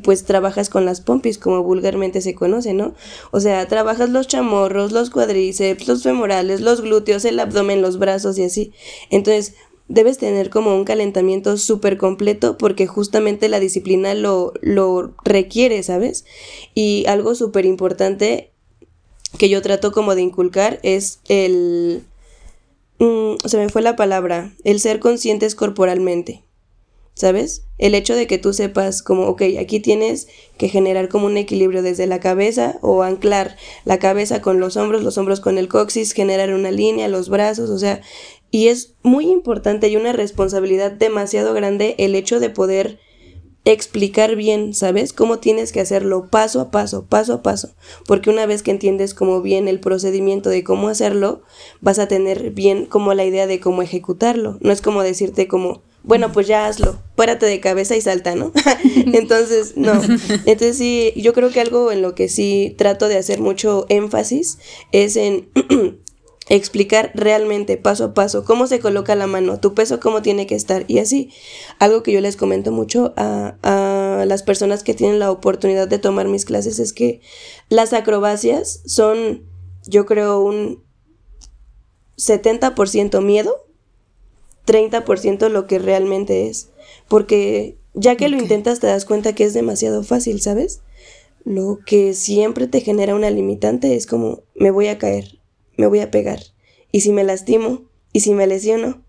[0.02, 2.94] pues trabajas con las pompis, como vulgarmente se conoce, ¿no?
[3.30, 8.38] O sea, trabajas los chamorros, los cuadríceps, los femorales, los glúteos, el abdomen, los brazos
[8.38, 8.72] y así.
[9.10, 9.54] Entonces,
[9.88, 16.24] debes tener como un calentamiento súper completo porque justamente la disciplina lo, lo requiere, ¿sabes?
[16.74, 18.52] Y algo súper importante
[19.38, 22.04] que yo trato como de inculcar es el...
[22.98, 26.42] Mm, se me fue la palabra, el ser conscientes corporalmente.
[27.18, 27.64] ¿Sabes?
[27.78, 31.82] El hecho de que tú sepas como, ok, aquí tienes que generar como un equilibrio
[31.82, 36.12] desde la cabeza o anclar la cabeza con los hombros, los hombros con el coxis,
[36.12, 38.00] generar una línea, los brazos, o sea,
[38.52, 43.00] y es muy importante y una responsabilidad demasiado grande el hecho de poder
[43.64, 45.12] explicar bien, ¿sabes?
[45.12, 47.74] Cómo tienes que hacerlo paso a paso, paso a paso,
[48.06, 51.42] porque una vez que entiendes como bien el procedimiento de cómo hacerlo,
[51.80, 54.56] vas a tener bien como la idea de cómo ejecutarlo.
[54.60, 58.52] No es como decirte como, bueno, pues ya hazlo, párate de cabeza y salta, ¿no?
[59.12, 59.92] Entonces, no.
[60.46, 64.58] Entonces sí, yo creo que algo en lo que sí trato de hacer mucho énfasis
[64.92, 65.50] es en
[66.48, 70.54] explicar realmente paso a paso cómo se coloca la mano, tu peso cómo tiene que
[70.54, 71.30] estar y así.
[71.78, 75.98] Algo que yo les comento mucho a, a las personas que tienen la oportunidad de
[75.98, 77.20] tomar mis clases es que
[77.68, 79.44] las acrobacias son,
[79.86, 80.82] yo creo, un
[82.16, 83.67] 70% miedo
[84.68, 86.68] 30% lo que realmente es.
[87.08, 90.82] Porque ya que lo intentas te das cuenta que es demasiado fácil, ¿sabes?
[91.44, 95.38] Lo que siempre te genera una limitante es como me voy a caer,
[95.76, 96.40] me voy a pegar.
[96.92, 99.02] Y si me lastimo, y si me lesiono,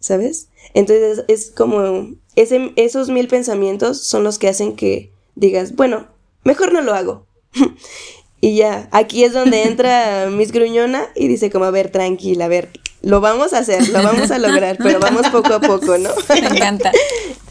[0.00, 0.48] ¿sabes?
[0.74, 6.08] Entonces es como ese, esos mil pensamientos son los que hacen que digas, bueno,
[6.44, 7.26] mejor no lo hago.
[8.40, 12.48] y ya, aquí es donde entra Miss Gruñona y dice como, a ver, tranquila, a
[12.48, 12.70] ver,
[13.02, 16.10] lo vamos a hacer, lo vamos a lograr, pero vamos poco a poco, ¿no?
[16.28, 16.92] Me encanta.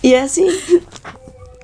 [0.01, 0.47] y así.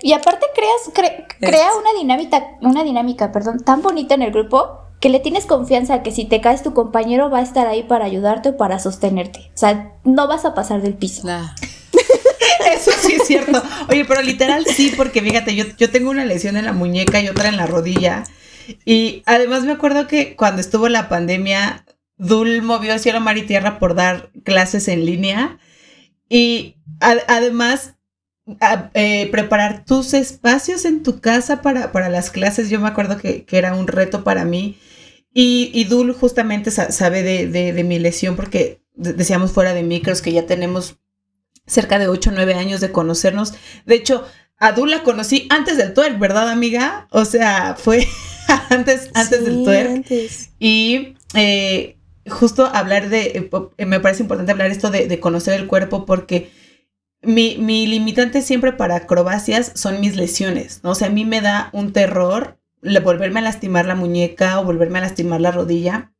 [0.02, 5.10] Y aparte creas, crea una dinámica, una dinámica, perdón, tan bonita en el grupo que
[5.10, 8.50] le tienes confianza que si te caes tu compañero va a estar ahí para ayudarte
[8.50, 9.52] o para sostenerte.
[9.54, 11.28] O sea, no vas a pasar del piso.
[12.72, 13.62] Eso sí es cierto.
[13.90, 17.30] Oye, pero literal sí, porque fíjate, yo, yo tengo una lesión en la muñeca y
[17.30, 18.24] otra en la rodilla.
[18.86, 21.86] Y además me acuerdo que cuando estuvo la pandemia,
[22.18, 25.60] Dul movió cielo, mar y tierra por dar clases en línea.
[26.30, 27.96] Y además
[28.94, 32.70] eh, preparar tus espacios en tu casa para, para las clases.
[32.70, 34.78] Yo me acuerdo que, que era un reto para mí.
[35.34, 40.22] Y, y Dul justamente sabe de, de, de, mi lesión porque decíamos fuera de micros
[40.22, 40.98] que ya tenemos
[41.68, 43.54] cerca de 8 o 9 años de conocernos.
[43.86, 44.26] De hecho,
[44.58, 47.08] a Dul la conocí antes del twerk, ¿verdad, amiga?
[47.12, 48.08] O sea, fue
[48.70, 50.06] antes, antes del twerk.
[50.58, 51.97] Y eh,
[52.30, 56.52] justo hablar de, eh, me parece importante hablar esto de, de conocer el cuerpo porque
[57.22, 60.92] mi, mi, limitante siempre para acrobacias son mis lesiones, ¿no?
[60.92, 62.58] O sea, a mí me da un terror
[63.04, 66.14] volverme a lastimar la muñeca o volverme a lastimar la rodilla.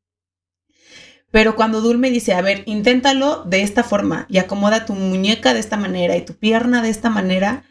[1.32, 5.54] Pero cuando Dul me dice, a ver, inténtalo de esta forma y acomoda tu muñeca
[5.54, 7.64] de esta manera y tu pierna de esta manera,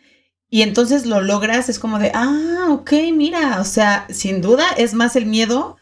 [0.48, 4.94] y entonces lo logras, es como de, ah, ok, mira, o sea, sin duda es
[4.94, 5.76] más el miedo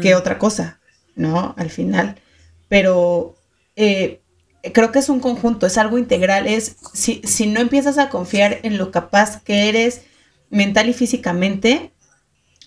[0.00, 0.79] que otra cosa,
[1.16, 1.54] ¿no?
[1.56, 2.16] Al final.
[2.68, 3.36] Pero
[3.76, 4.22] eh,
[4.72, 8.58] creo que es un conjunto, es algo integral, es si, si no empiezas a confiar
[8.62, 10.02] en lo capaz que eres
[10.50, 11.92] mental y físicamente,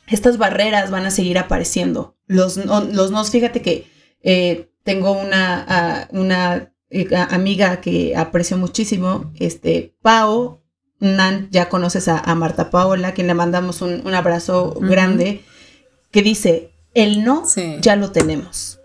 [0.07, 2.15] estas barreras van a seguir apareciendo.
[2.27, 3.87] Los, los nos, fíjate que
[4.21, 10.61] eh, tengo una, una eh, amiga que aprecio muchísimo, este, Pau,
[10.99, 15.43] Nan, ya conoces a, Marta Paola, a quien le mandamos un, abrazo grande,
[16.11, 17.43] que dice, el no
[17.81, 18.79] ya lo tenemos,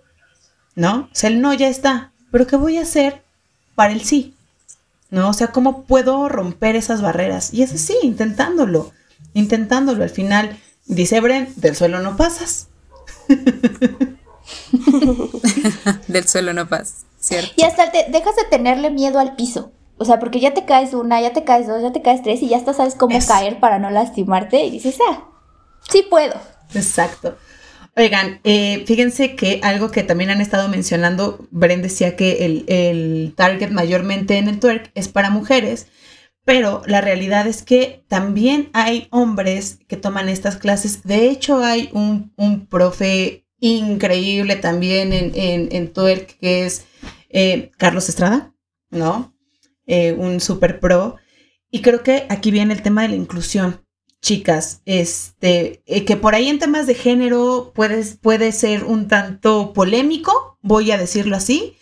[0.74, 1.00] ¿no?
[1.00, 3.22] O sea, el no ya está, pero ¿qué voy a hacer
[3.74, 4.34] para el sí?
[5.10, 5.30] ¿No?
[5.30, 7.54] O sea, ¿cómo puedo romper esas barreras?
[7.54, 8.92] Y es así, intentándolo,
[9.32, 10.02] intentándolo.
[10.02, 12.68] Al final, dice Bren, del suelo no pasas.
[16.08, 17.52] del suelo no pasas, ¿cierto?
[17.56, 19.72] Y hasta te dejas de tenerle miedo al piso.
[19.96, 22.42] O sea, porque ya te caes una, ya te caes dos, ya te caes tres
[22.42, 25.24] y ya hasta sabes cómo caer para no lastimarte y dices, ah,
[25.90, 26.34] sí puedo.
[26.74, 27.36] Exacto.
[27.98, 33.70] Oigan, eh, fíjense que algo que también han estado mencionando, Bren decía que el, target
[33.70, 35.88] mayormente en el twerk es para mujeres,
[36.44, 41.02] pero la realidad es que también hay hombres que toman estas clases.
[41.02, 42.32] De hecho, hay un,
[42.70, 46.86] profe increíble también en, en, twerk que es
[47.30, 48.54] eh, Carlos Estrada,
[48.90, 49.34] ¿no?
[49.86, 51.16] Eh, un super pro.
[51.68, 53.87] Y creo que aquí viene el tema de la inclusión
[54.20, 59.72] chicas, este, eh, que por ahí en temas de género puede, puede ser un tanto
[59.72, 61.76] polémico, voy a decirlo así,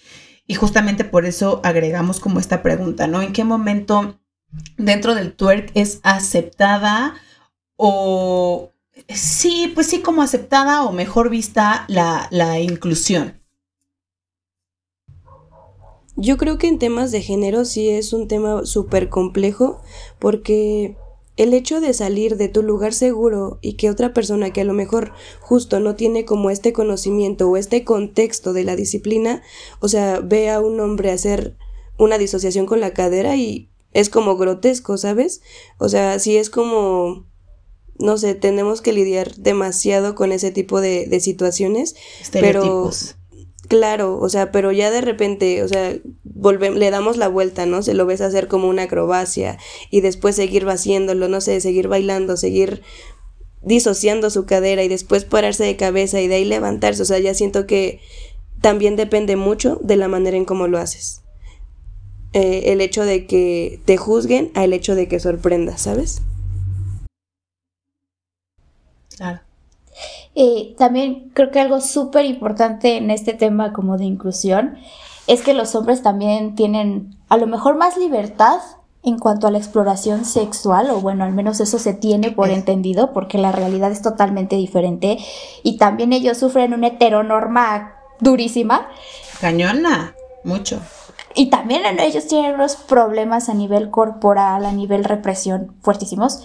[0.47, 3.23] y justamente por eso agregamos como esta pregunta, ¿no?
[3.23, 4.19] ¿En qué momento
[4.77, 7.15] dentro del twerk es aceptada
[7.77, 8.73] o
[9.09, 13.41] sí, pues sí, como aceptada o mejor vista la, la inclusión?
[16.19, 19.83] Yo creo que en temas de género sí es un tema súper complejo
[20.19, 20.97] porque
[21.37, 24.73] el hecho de salir de tu lugar seguro y que otra persona que a lo
[24.73, 29.43] mejor justo no tiene como este conocimiento o este contexto de la disciplina,
[29.81, 31.57] o sea, ve a un hombre hacer
[31.99, 35.43] una disociación con la cadera y es como grotesco, ¿sabes?
[35.79, 37.27] O sea, sí es como,
[37.99, 41.97] no sé, tenemos que lidiar demasiado con ese tipo de, de situaciones.
[42.33, 42.91] Pero
[43.69, 47.83] Claro, o sea, pero ya de repente, o sea, volvemos, le damos la vuelta, ¿no?
[47.83, 49.59] Se lo ves hacer como una acrobacia
[49.91, 52.83] y después seguir haciéndolo, no sé, seguir bailando, seguir
[53.63, 57.03] disociando su cadera y después pararse de cabeza y de ahí levantarse.
[57.03, 58.01] O sea, ya siento que
[58.61, 61.23] también depende mucho de la manera en cómo lo haces.
[62.33, 66.23] Eh, el hecho de que te juzguen al hecho de que sorprendas, ¿sabes?
[69.17, 69.46] Claro.
[70.37, 74.77] Eh, también creo que algo súper importante en este tema como de inclusión
[75.27, 78.61] es que los hombres también tienen a lo mejor más libertad
[79.03, 83.13] en cuanto a la exploración sexual, o bueno, al menos eso se tiene por entendido,
[83.13, 85.19] porque la realidad es totalmente diferente,
[85.63, 88.89] y también ellos sufren una heteronorma durísima.
[89.41, 90.81] Cañona, mucho.
[91.37, 96.45] Y también ellos tienen unos problemas a nivel corporal, a nivel represión fuertísimos.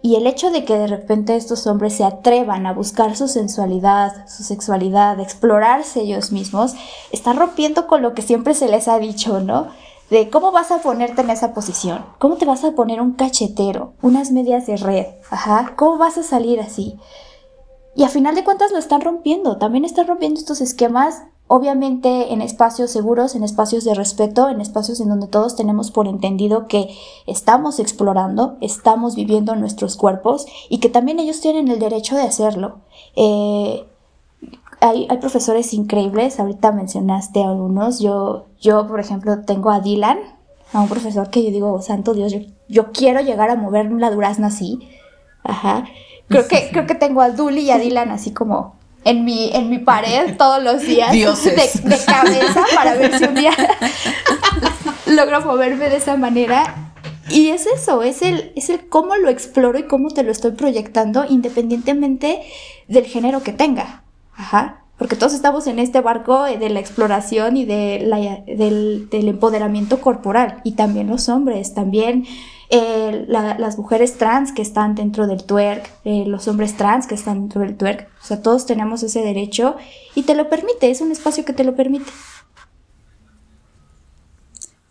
[0.00, 4.28] Y el hecho de que de repente estos hombres se atrevan a buscar su sensualidad,
[4.28, 6.74] su sexualidad, explorarse ellos mismos,
[7.10, 9.68] está rompiendo con lo que siempre se les ha dicho, ¿no?
[10.08, 13.94] De cómo vas a ponerte en esa posición, cómo te vas a poner un cachetero,
[14.00, 16.96] unas medias de red, ajá, cómo vas a salir así.
[17.96, 22.42] Y a final de cuentas lo están rompiendo, también están rompiendo estos esquemas obviamente en
[22.42, 26.94] espacios seguros, en espacios de respeto, en espacios en donde todos tenemos por entendido que
[27.26, 32.76] estamos explorando, estamos viviendo nuestros cuerpos y que también ellos tienen el derecho de hacerlo.
[33.16, 33.86] Eh,
[34.80, 40.18] hay, profesores increíbles, ahorita mencionaste algunos, yo, yo por ejemplo tengo a Dylan,
[40.72, 42.32] a un profesor que yo digo, santo Dios,
[42.68, 44.78] yo, quiero llegar a mover la durazna así.
[45.42, 45.84] Ajá.
[46.28, 49.70] Creo que, creo que tengo a Duli y a Dylan así como en mi, en
[49.70, 53.52] mi pared todos los días de, de, cabeza para ver si un día
[55.06, 56.92] logro moverme de esa manera.
[57.30, 60.52] Y es eso, es el, es el cómo lo exploro y cómo te lo estoy
[60.52, 62.40] proyectando independientemente
[62.86, 64.02] del género que tenga.
[64.34, 64.84] Ajá.
[64.96, 70.00] Porque todos estamos en este barco de la exploración y de la, del, del, empoderamiento
[70.00, 70.60] corporal.
[70.64, 72.24] Y también los hombres, también
[72.70, 77.40] eh, las mujeres trans que están dentro del twerk, eh, los hombres trans que están
[77.40, 78.08] dentro del twerk.
[78.22, 79.76] O sea, todos tenemos ese derecho
[80.14, 82.10] y te lo permite, es un espacio que te lo permite.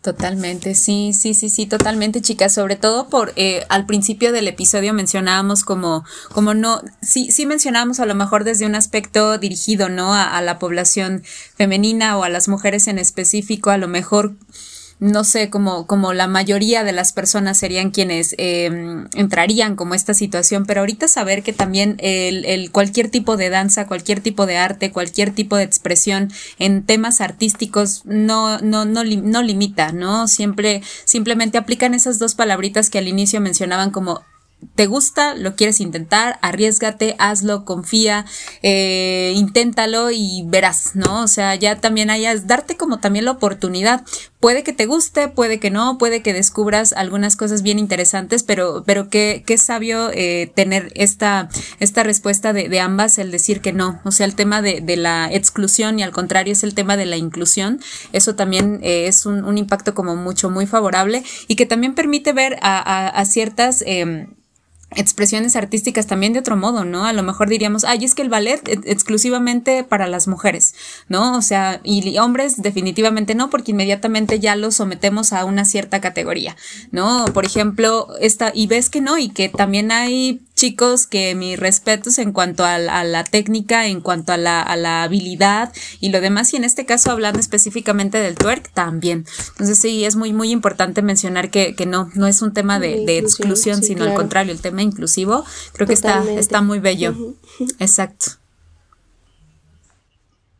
[0.00, 2.54] Totalmente, sí, sí, sí, sí, totalmente, chicas.
[2.54, 8.00] Sobre todo por eh, al principio del episodio mencionábamos como, como no, sí, sí mencionábamos
[8.00, 10.14] a lo mejor desde un aspecto dirigido, ¿no?
[10.14, 11.22] A, a la población
[11.56, 14.34] femenina o a las mujeres en específico, a lo mejor
[15.00, 20.12] no sé, como, como la mayoría de las personas serían quienes em, entrarían como esta
[20.12, 24.56] situación, pero ahorita saber que también el, el, cualquier tipo de danza, cualquier tipo de
[24.56, 30.26] arte, cualquier tipo de expresión en temas artísticos no, no, no, no limita, ¿no?
[30.26, 34.22] Siempre, simplemente aplican esas dos palabritas que al inicio mencionaban como
[34.74, 38.24] te gusta, lo quieres intentar, arriesgate, hazlo, confía,
[38.62, 41.22] eh, inténtalo y verás, ¿no?
[41.22, 44.04] O sea, ya también hayas, darte como también la oportunidad.
[44.40, 48.84] Puede que te guste, puede que no, puede que descubras algunas cosas bien interesantes, pero,
[48.86, 51.48] pero qué, qué sabio eh, tener esta,
[51.80, 54.00] esta respuesta de, de, ambas, el decir que no.
[54.04, 57.06] O sea, el tema de, de, la exclusión y al contrario es el tema de
[57.06, 57.80] la inclusión.
[58.12, 62.32] Eso también eh, es un, un, impacto como mucho, muy favorable y que también permite
[62.32, 63.82] ver a, a, a ciertas...
[63.86, 64.28] Eh,
[64.94, 67.04] expresiones artísticas también de otro modo, ¿no?
[67.04, 70.74] A lo mejor diríamos, ay, es que el ballet es exclusivamente para las mujeres,
[71.08, 71.36] ¿no?
[71.36, 76.56] O sea, y hombres definitivamente no, porque inmediatamente ya los sometemos a una cierta categoría,
[76.90, 77.26] ¿no?
[77.34, 82.18] Por ejemplo, esta, y ves que no, y que también hay chicos que mis respetos
[82.18, 86.52] en cuanto a, la técnica, en cuanto a la, a la, habilidad y lo demás,
[86.52, 89.24] y en este caso hablando específicamente del twerk también.
[89.50, 93.04] Entonces sí, es muy, muy importante mencionar que, que no, no es un tema de,
[93.06, 95.44] de exclusión, sino al contrario, el tema inclusivo,
[95.74, 97.14] creo que está, está muy bello.
[97.78, 98.32] Exacto.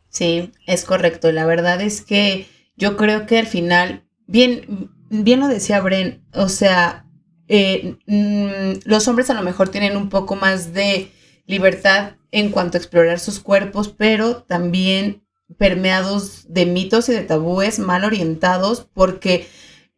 [0.09, 1.33] Sí, es correcto.
[1.33, 2.47] La verdad es que
[2.77, 7.05] yo creo que al final, bien, bien lo decía Bren, o sea,
[7.49, 11.11] eh, mm, los hombres a lo mejor tienen un poco más de
[11.47, 15.23] libertad en cuanto a explorar sus cuerpos, pero también
[15.57, 19.47] permeados de mitos y de tabúes mal orientados porque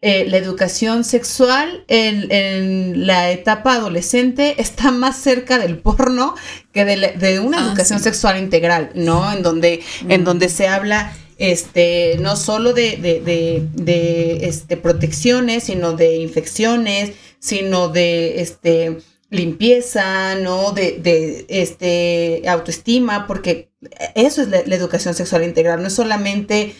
[0.04, 6.36] eh, la educación sexual en, la etapa adolescente está más cerca del porno
[6.72, 9.32] que de, una ah, educación sexual integral, ¿no?
[9.32, 15.94] En donde, en donde se habla este, no solo de, de, de, este, protecciones, sino
[15.94, 17.12] de infecciones,
[17.42, 19.00] sino de este,
[19.32, 20.72] limpieza, ¿no?
[20.72, 23.74] De, de este, autoestima, porque
[24.16, 26.76] eso es la, educación sexual integral, no es solamente,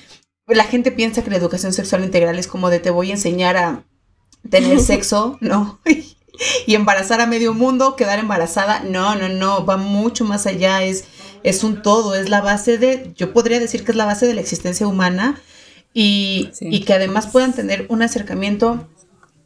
[0.48, 3.58] la gente piensa que la educación sexual integral es como de te voy a enseñar
[3.58, 3.84] a
[4.50, 5.82] tener sexo, ¿no?
[6.68, 11.06] y embarazar a medio mundo, quedar embarazada, no, no, no, va mucho más allá, es,
[11.42, 14.36] es un todo, es la base de, yo podría decir que es la base de
[14.36, 15.42] la existencia humana
[15.92, 18.88] y, y que además puedan tener un acercamiento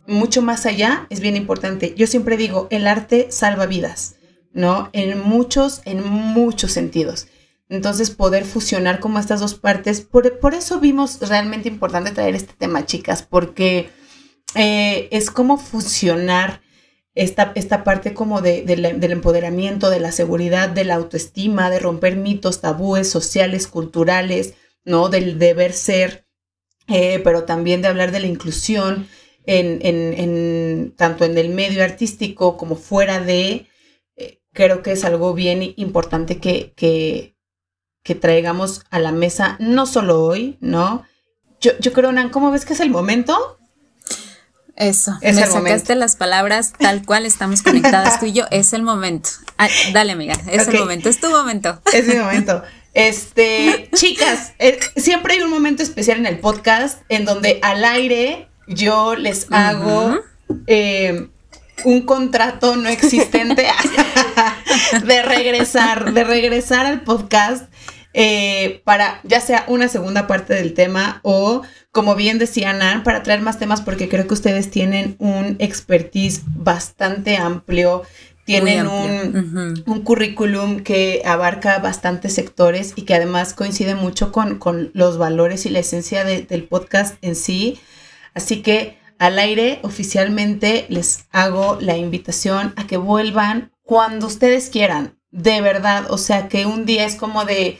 [0.07, 1.93] mucho más allá es bien importante.
[1.95, 4.15] Yo siempre digo, el arte salva vidas,
[4.53, 4.89] ¿no?
[4.93, 7.27] En muchos, en muchos sentidos.
[7.67, 12.53] Entonces, poder fusionar como estas dos partes, por, por eso vimos realmente importante traer este
[12.53, 13.89] tema, chicas, porque
[14.53, 16.61] eh, es como fusionar
[17.15, 22.17] esta, esta parte como de, del empoderamiento, de la seguridad, de la autoestima, de romper
[22.17, 24.53] mitos, tabúes sociales, culturales,
[24.83, 25.09] ¿no?
[25.09, 26.27] Del deber ser,
[26.87, 29.07] eh, pero también de hablar de la inclusión,
[29.47, 33.67] en, en, en, tanto en el medio artístico como fuera de,
[34.15, 37.35] eh, creo que es algo bien importante que, que,
[38.03, 41.03] que, traigamos a la mesa, no solo hoy, ¿no?
[41.61, 43.59] Yo, yo creo, Nan, ¿cómo ves que es el momento?
[44.75, 48.81] Eso, es me sacaste las palabras tal cual estamos conectadas tú y yo, es el
[48.81, 49.29] momento.
[49.93, 51.81] dale, amiga, es el momento, es tu momento.
[51.93, 52.61] Es mi momento.
[52.93, 58.49] Este, chicas, eh, siempre hay un momento especial en el podcast en donde al aire
[58.67, 60.19] yo les hago
[60.67, 61.27] eh,
[61.83, 63.65] un contrato no existente
[65.05, 67.65] de regresar, de regresar al podcast
[68.17, 73.23] eh, para ya sea una segunda parte del tema o, como bien decía Nan, para
[73.23, 78.03] traer más temas porque creo que ustedes tienen un expertise bastante amplio.
[78.45, 84.91] Tienen un, un, currículum que abarca bastantes sectores y que además coincide mucho con, con
[84.93, 87.79] los valores y la esencia del podcast en sí.
[88.35, 95.17] Así que al aire oficialmente les hago la invitación a que vuelvan cuando ustedes quieran,
[95.31, 97.79] de verdad, o sea que un día es como de,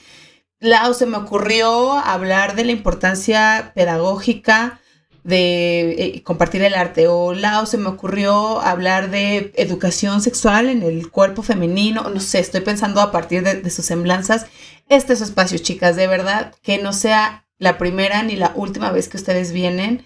[0.60, 4.80] Lau, se me ocurrió hablar de la importancia pedagógica
[5.26, 7.08] de eh, compartir el arte.
[7.08, 12.10] O Lao se me ocurrió hablar de educación sexual en el cuerpo femenino.
[12.10, 14.46] No sé, estoy pensando a partir de, sus semblanzas.
[14.88, 18.92] Este es su espacio, chicas, de verdad, que no sea la primera ni la última
[18.92, 20.06] vez que ustedes vienen.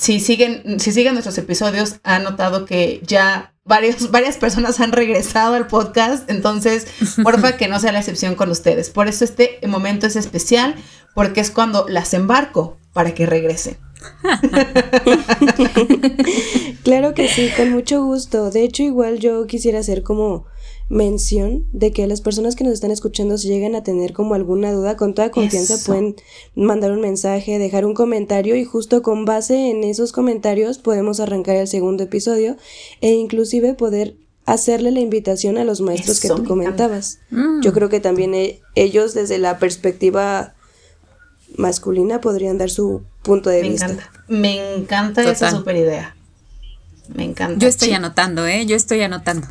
[0.00, 5.54] Si siguen, si siguen nuestros episodios, han notado que ya varios, varias personas han regresado
[5.54, 6.86] al podcast, entonces
[7.22, 8.88] porfa que no sea la excepción con ustedes.
[8.88, 10.74] Por eso este momento es especial,
[11.14, 13.76] porque es cuando las embarco para que regresen.
[16.82, 18.50] claro que sí, con mucho gusto.
[18.50, 20.46] De hecho, igual yo quisiera hacer como
[20.90, 24.72] mención de que las personas que nos están escuchando si llegan a tener como alguna
[24.72, 26.16] duda, con toda confianza pueden
[26.56, 31.54] mandar un mensaje, dejar un comentario y justo con base en esos comentarios podemos arrancar
[31.56, 32.56] el segundo episodio
[33.00, 34.16] e inclusive poder
[34.46, 37.20] hacerle la invitación a los maestros que tú comentabas.
[37.30, 37.60] Mm.
[37.60, 40.54] Yo creo que también e, ellos desde la perspectiva
[41.56, 43.86] masculina podrían dar su punto de me vista.
[43.86, 44.24] Encanta.
[44.26, 46.16] Me encanta esa super idea.
[47.14, 47.60] Me encanta.
[47.60, 48.66] Yo estoy anotando, ¿eh?
[48.66, 49.46] Yo estoy anotando.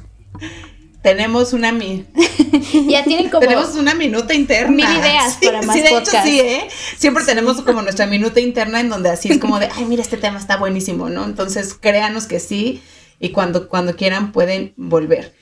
[1.02, 2.06] Tenemos una mi
[2.90, 4.76] ya tienen como tenemos una minuta interna.
[4.76, 6.68] Mil ideas para más sí, de hecho, sí, ¿eh?
[6.98, 10.18] Siempre tenemos como nuestra minuta interna en donde así es como de, ay, mira, este
[10.18, 11.24] tema está buenísimo, ¿no?
[11.24, 12.82] Entonces, créanos que sí
[13.20, 15.34] y cuando, cuando quieran pueden volver.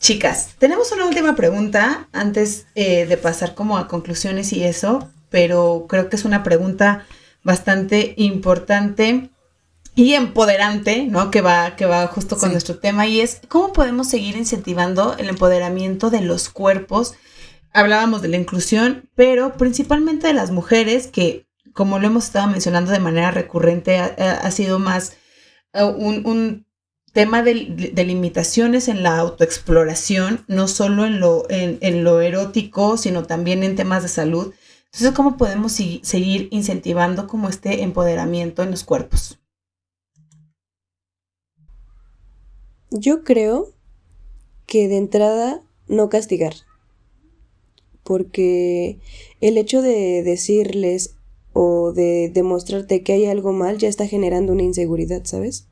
[0.00, 5.86] Chicas, tenemos una última pregunta antes eh, de pasar como a conclusiones y eso pero
[5.88, 7.06] creo que es una pregunta
[7.42, 9.30] bastante importante
[9.96, 11.30] y empoderante, ¿no?
[11.30, 15.30] Que va, que va justo con nuestro tema y es cómo podemos seguir incentivando el
[15.30, 17.14] empoderamiento de los cuerpos.
[17.72, 22.92] Hablábamos de la inclusión, pero principalmente de las mujeres que, como lo hemos estado mencionando
[22.92, 25.16] de manera recurrente, ha, sido más
[25.72, 26.66] eh, un,
[27.14, 33.62] tema de, limitaciones en la autoexploración, no solo en lo, en lo erótico, sino también
[33.62, 34.52] en temas de salud.
[34.92, 39.38] Entonces, ¿cómo podemos seguir incentivando como este empoderamiento en los cuerpos?
[42.98, 43.72] Yo creo
[44.66, 46.54] que de entrada no castigar,
[48.02, 48.98] porque
[49.40, 51.16] el hecho de decirles
[51.52, 55.68] o de demostrarte que hay algo mal ya está generando una inseguridad, ¿sabes?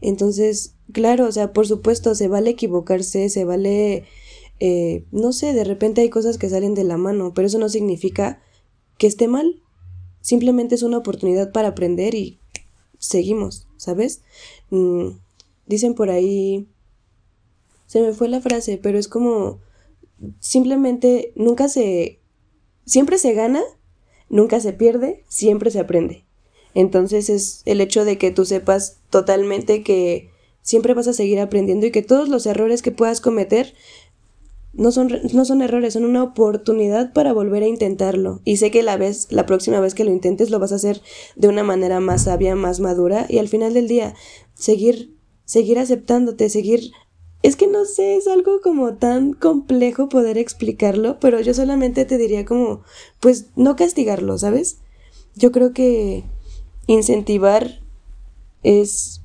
[0.00, 4.04] Entonces, claro, o sea, por supuesto, se vale equivocarse, se vale,
[4.60, 7.68] eh, no sé, de repente hay cosas que salen de la mano, pero eso no
[7.68, 8.40] significa
[8.96, 9.62] que esté mal.
[10.20, 12.40] Simplemente es una oportunidad para aprender y
[12.98, 14.22] seguimos, ¿sabes?
[14.70, 15.10] Mm,
[15.68, 16.68] dicen por ahí,
[17.86, 19.60] se me fue la frase, pero es como,
[20.40, 22.20] simplemente nunca se,
[22.84, 23.62] siempre se gana,
[24.28, 26.24] nunca se pierde, siempre se aprende.
[26.74, 30.30] Entonces es el hecho de que tú sepas totalmente que
[30.62, 33.74] siempre vas a seguir aprendiendo y que todos los errores que puedas cometer
[34.74, 38.40] no son, no son errores, son una oportunidad para volver a intentarlo.
[38.44, 41.00] Y sé que la vez, la próxima vez que lo intentes lo vas a hacer
[41.36, 44.14] de una manera más sabia, más madura y al final del día
[44.54, 45.17] seguir,
[45.48, 46.92] seguir aceptándote, seguir
[47.42, 52.18] es que no sé, es algo como tan complejo poder explicarlo, pero yo solamente te
[52.18, 52.82] diría como,
[53.18, 54.78] pues no castigarlo, ¿sabes?
[55.34, 56.24] Yo creo que
[56.86, 57.80] incentivar
[58.62, 59.22] es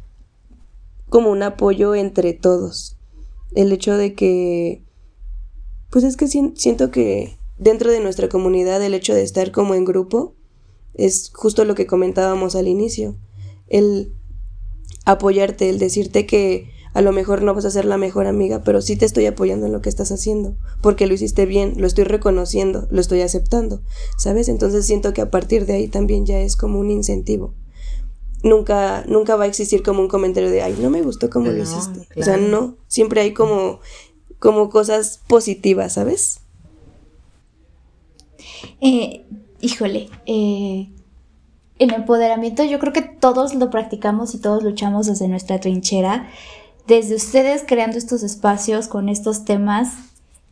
[1.10, 2.96] como un apoyo entre todos.
[3.54, 4.82] El hecho de que
[5.90, 9.84] pues es que siento que dentro de nuestra comunidad el hecho de estar como en
[9.84, 10.34] grupo
[10.94, 13.18] es justo lo que comentábamos al inicio.
[13.68, 14.14] El
[15.06, 18.82] apoyarte, el decirte que a lo mejor no vas a ser la mejor amiga, pero
[18.82, 22.04] sí te estoy apoyando en lo que estás haciendo, porque lo hiciste bien, lo estoy
[22.04, 23.82] reconociendo, lo estoy aceptando,
[24.18, 24.48] ¿sabes?
[24.48, 27.54] Entonces siento que a partir de ahí también ya es como un incentivo.
[28.44, 31.64] Nunca, nunca va a existir como un comentario de, ay, no me gustó cómo lo
[31.64, 32.08] hiciste.
[32.18, 33.80] O sea, no, siempre hay como
[34.44, 36.42] como cosas positivas, ¿sabes?
[38.82, 39.26] Eh,
[39.62, 40.90] híjole, eh,
[41.84, 46.28] el empoderamiento yo creo que todos lo practicamos y todos luchamos desde nuestra trinchera,
[46.88, 49.94] desde ustedes creando estos espacios con estos temas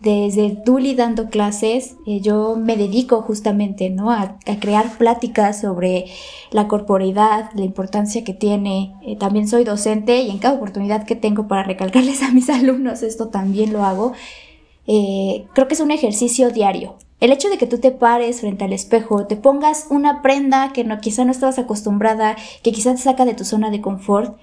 [0.02, 4.12] desde Duli dando clases, eh, yo me dedico justamente ¿no?
[4.12, 6.06] a, crear pláticas sobre
[6.50, 8.96] la corporeidad, la importancia que tiene.
[9.04, 13.04] Eh, también soy docente y en cada oportunidad que tengo para recalcarles a mis alumnos
[13.04, 14.14] esto también lo hago.
[14.88, 16.96] Eh, creo que es un ejercicio diario.
[17.22, 20.84] El hecho de que tú te pares frente al espejo, te pongas una prenda que
[20.84, 24.38] no, quizá no estabas acostumbrada, que quizá te saca de tu zona de confort,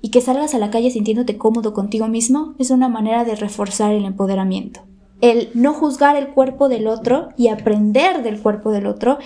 [0.00, 3.92] y que salgas a la calle sintiéndote cómodo contigo mismo, es una manera de reforzar
[3.92, 4.80] el empoderamiento
[5.22, 9.18] el no juzgar el cuerpo del otro y aprender del cuerpo del otro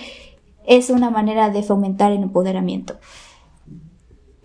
[0.65, 2.97] es una manera de fomentar el empoderamiento.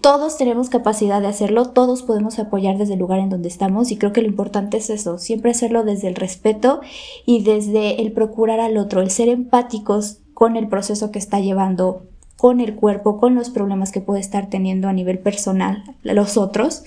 [0.03, 3.96] Todos tenemos capacidad de hacerlo, todos podemos apoyar desde el lugar en donde estamos y
[3.96, 6.80] creo que lo importante es eso, siempre hacerlo desde el respeto
[7.24, 12.03] y desde el procurar al otro, el ser empáticos con el proceso que está llevando,
[12.36, 16.82] con el cuerpo, con los problemas que puede estar teniendo a nivel personal los otros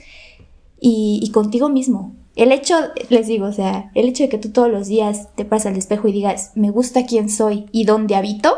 [0.79, 2.13] y, contigo mismo.
[2.35, 2.75] El hecho,
[3.07, 5.77] les digo, o sea, el hecho de que tú todos los días te pases al
[5.77, 8.55] espejo y digas, me gusta quién soy y dónde habito,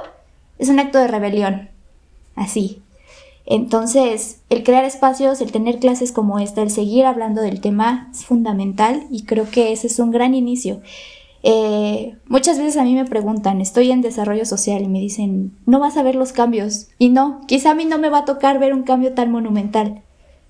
[0.57, 1.69] es un acto de rebelión.
[2.35, 2.81] Así,
[3.49, 8.25] entonces, el crear espacios, el tener clases como esta, el seguir hablando del tema es
[8.25, 10.81] fundamental y creo que ese es un gran inicio.
[11.43, 15.79] Eh, muchas veces a mí me preguntan, estoy en desarrollo social y me dicen, no
[15.79, 16.89] vas a ver los cambios.
[16.99, 20.03] Y no, quizá a mí no me va a tocar ver un cambio tan monumental.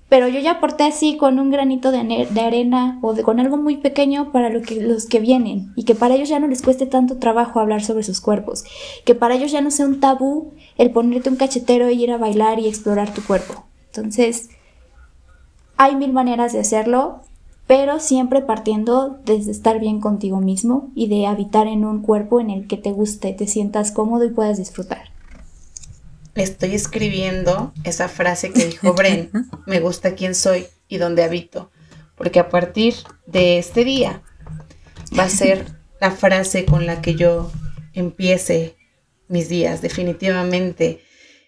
[0.08, 4.32] Pero yo ya aporté así con un granito de, arena o con algo muy pequeño
[4.32, 7.18] para lo que, los que vienen y que para ellos ya no les cueste tanto
[7.18, 8.64] trabajo hablar sobre sus cuerpos,
[9.04, 12.16] que para ellos ya no sea un tabú el ponerte un cachetero e ir a
[12.16, 13.66] bailar y explorar tu cuerpo.
[13.92, 14.48] Entonces,
[15.76, 17.20] hay mil maneras de hacerlo,
[17.66, 22.48] pero siempre partiendo desde estar bien contigo mismo y de habitar en un cuerpo en
[22.48, 25.07] el que te guste, te sientas cómodo y puedas disfrutar
[26.42, 29.30] estoy escribiendo esa frase que dijo Bren,
[29.66, 31.70] me gusta quién soy y dónde habito,
[32.16, 32.94] porque a partir
[33.26, 34.22] de este día
[35.18, 35.64] va a ser
[36.00, 37.50] la frase con la que yo
[37.92, 38.76] empiece
[39.28, 41.02] mis días, definitivamente.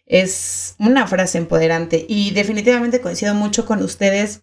[0.07, 4.43] Es una frase empoderante y definitivamente coincido mucho con ustedes.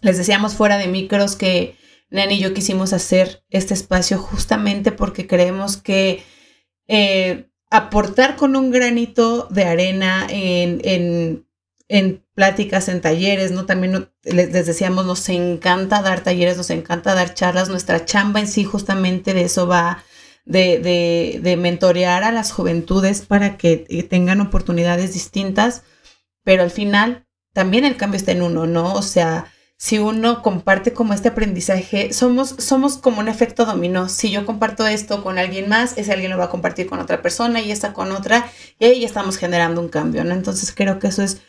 [0.00, 1.76] Les decíamos fuera de micros que
[2.10, 6.24] Nani y yo quisimos hacer este espacio justamente porque creemos que
[6.88, 11.46] eh, aportar con un granito de arena en, en,
[11.88, 13.66] en pláticas, en talleres, ¿no?
[13.66, 18.64] También les, decíamos, nos encanta dar talleres, nos encanta dar charlas, nuestra chamba en sí
[18.64, 20.02] justamente de eso va,
[20.44, 25.82] de, de, de mentorear a las juventudes para que eh, tengan oportunidades distintas,
[26.44, 28.94] pero al final también el cambio está en uno, ¿no?
[28.94, 34.08] O sea, si uno comparte como este aprendizaje, somos, somos como un efecto dominó.
[34.08, 37.22] Si yo comparto esto con alguien más, ese alguien lo va a compartir con otra
[37.22, 38.50] persona y esta con otra,
[38.80, 40.34] y ahí ya estamos generando un cambio, ¿no?
[40.34, 41.42] Entonces creo que eso es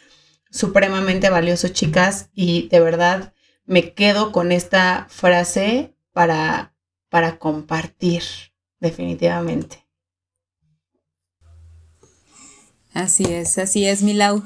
[0.51, 3.33] supremamente valioso, chicas, y de verdad
[3.65, 6.75] me quedo con esta frase para,
[7.09, 8.21] para compartir,
[8.79, 9.88] definitivamente.
[12.93, 14.43] Así es, así es, Milau.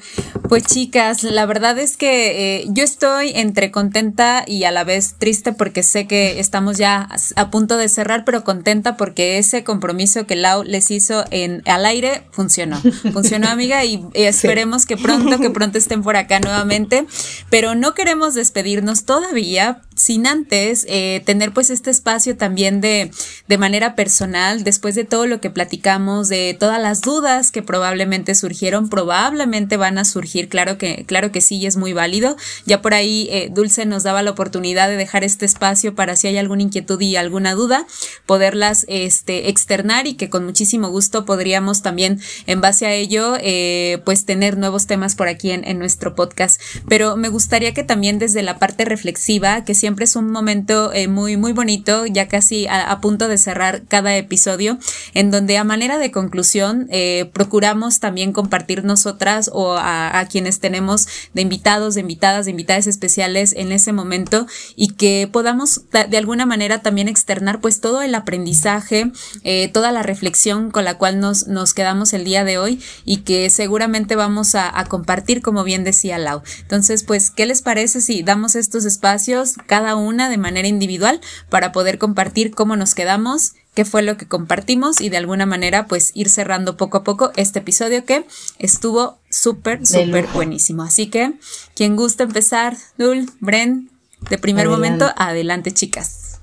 [0.49, 5.15] Pues chicas, la verdad es que eh, yo estoy entre contenta y a la vez
[5.17, 10.27] triste porque sé que estamos ya a punto de cerrar, pero contenta porque ese compromiso
[10.27, 12.81] que Lau les hizo en al aire funcionó.
[13.13, 17.07] Funcionó, amiga, y, esperemos que pronto, que pronto estén por acá nuevamente.
[17.49, 23.11] Pero no queremos despedirnos todavía sin antes eh, tener pues este espacio también de,
[23.47, 28.35] de manera personal, después de todo lo que platicamos, de todas las dudas que probablemente
[28.35, 32.35] surgieron, probablemente van a surgir, claro que, claro que sí, es muy válido.
[32.65, 36.27] Ya por ahí eh, Dulce nos daba la oportunidad de dejar este espacio para si
[36.27, 37.85] hay alguna inquietud y alguna duda,
[38.25, 44.01] poderlas este, externar y que con muchísimo gusto podríamos también, en base a ello, eh,
[44.05, 46.59] pues tener nuevos temas por aquí en, en nuestro podcast.
[46.87, 51.09] Pero me gustaría que también desde la parte reflexiva, que siempre es un momento eh,
[51.09, 54.77] muy, muy bonito, ya casi a, punto de cerrar cada episodio,
[55.13, 61.05] en donde a manera de conclusión eh, procuramos también compartir nosotras o a, quienes tenemos
[61.33, 66.45] de invitados, de invitadas, de invitadas especiales en ese momento y que podamos de alguna
[66.45, 69.11] manera también externar pues todo el aprendizaje,
[69.43, 73.17] eh, toda la reflexión con la cual nos, nos quedamos el día de hoy y
[73.17, 76.41] que seguramente vamos a, a compartir como bien decía Lau.
[76.61, 79.55] Entonces pues, ¿qué les parece si damos estos espacios?
[79.73, 81.19] Cada una de manera individual
[81.49, 85.87] para poder compartir cómo nos quedamos, qué fue lo que compartimos y de alguna manera
[85.87, 88.23] pues ir cerrando poco a poco este episodio que
[88.59, 90.83] estuvo súper, súper buenísimo.
[90.83, 91.33] Así que
[91.73, 93.89] quien gusta empezar, Dul, Bren,
[94.29, 96.39] de primer momento, adelante chicas.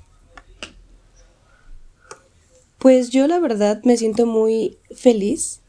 [2.78, 5.60] Pues yo la verdad me siento muy feliz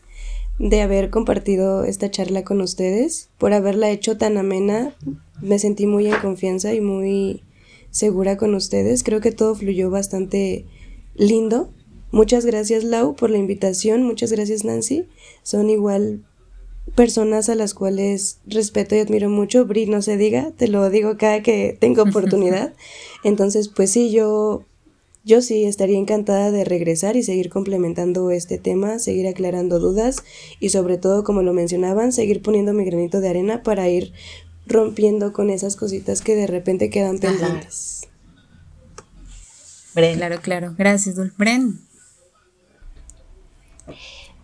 [0.57, 4.95] de haber compartido esta charla con ustedes, por haberla hecho tan amena.
[5.43, 7.43] Me sentí muy en confianza y muy
[7.91, 9.03] segura con ustedes.
[9.03, 10.65] Creo que todo fluyó bastante
[11.15, 11.69] lindo.
[12.11, 15.05] Muchas gracias Lau por la invitación, muchas gracias Nancy.
[15.43, 16.25] Son igual
[16.95, 19.65] personas a las cuales respeto y admiro mucho.
[19.65, 22.73] Bri, no se diga, te lo digo cada que tengo oportunidad.
[23.23, 24.65] Entonces, pues sí, yo,
[25.23, 30.17] yo sí estaría encantada de regresar y seguir complementando este tema, seguir aclarando dudas
[30.59, 34.11] y sobre todo, como lo mencionaban, seguir poniendo mi granito de arena para ir
[34.71, 38.07] rompiendo con esas cositas que de repente quedan pendientes.
[39.93, 40.17] Bren.
[40.17, 40.75] Claro, claro.
[40.77, 41.33] Gracias, Dul.
[41.37, 41.81] Bren.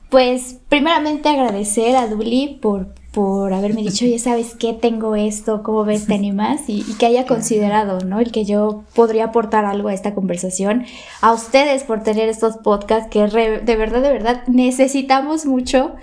[0.10, 4.72] Pues primeramente agradecer a Duli por, por haberme dicho, oye, ¿sabes qué?
[4.72, 6.08] Tengo esto, ¿cómo ves?
[6.08, 6.62] ¿Te animas?
[6.68, 8.20] Y, que haya considerado, ¿no?
[8.20, 10.86] El que yo podría aportar algo a esta conversación.
[11.20, 15.96] A ustedes por tener estos podcasts que de verdad, de verdad necesitamos mucho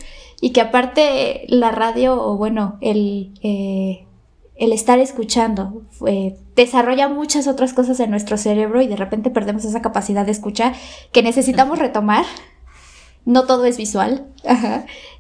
[0.43, 4.04] y que aparte la radio, o bueno, el, eh,
[4.57, 9.65] el estar escuchando eh, desarrolla muchas otras cosas en nuestro cerebro y de repente perdemos
[9.65, 10.75] esa capacidad de escuchar
[11.13, 12.25] que necesitamos retomar
[13.25, 14.27] no todo es visual.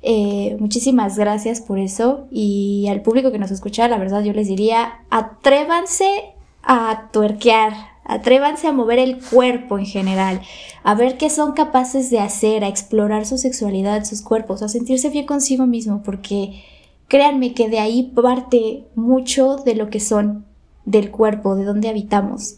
[0.07, 2.27] Eh, muchísimas gracias por eso.
[2.31, 7.73] Y al público que nos escucha, la verdad yo les diría, atrévanse a tuerquear,
[8.05, 10.43] atrévanse a mover el cuerpo en general,
[10.83, 15.09] a ver qué son capaces de hacer, a explorar su sexualidad, sus cuerpos, a sentirse
[15.09, 16.63] bien consigo mismo, porque
[17.09, 20.45] créanme que de ahí parte mucho de lo que son
[20.85, 22.57] del cuerpo, de donde habitamos.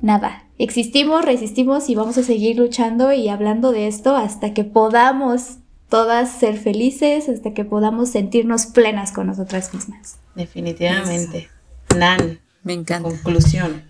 [0.00, 5.58] Nada, existimos, resistimos y vamos a seguir luchando y hablando de esto hasta que podamos
[5.88, 10.18] todas ser felices, hasta que podamos sentirnos plenas con nosotras mismas.
[10.34, 11.48] Definitivamente.
[11.96, 12.40] Nan.
[12.62, 13.08] Me encanta.
[13.08, 13.82] Conclusión.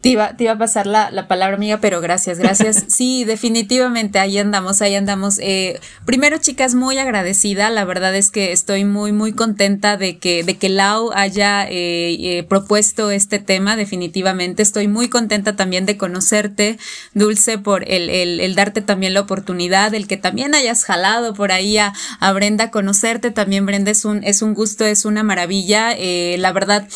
[0.00, 2.84] Te iba, te iba, a pasar la, la, palabra, amiga, pero gracias, gracias.
[2.98, 5.38] Sí, definitivamente, ahí andamos, ahí andamos.
[5.40, 7.68] Eh, primero, chicas, muy agradecida.
[7.70, 12.16] La verdad es que estoy muy, muy contenta de que, de que Lau haya eh,
[12.38, 14.62] eh, propuesto este tema, definitivamente.
[14.62, 16.78] Estoy muy contenta también de conocerte,
[17.14, 21.50] Dulce, por el, el, el darte también la oportunidad, el que también hayas jalado por
[21.50, 25.96] ahí a, a Brenda, conocerte también, Brenda, es un, es un gusto, es una maravilla.
[26.36, 26.88] la verdad,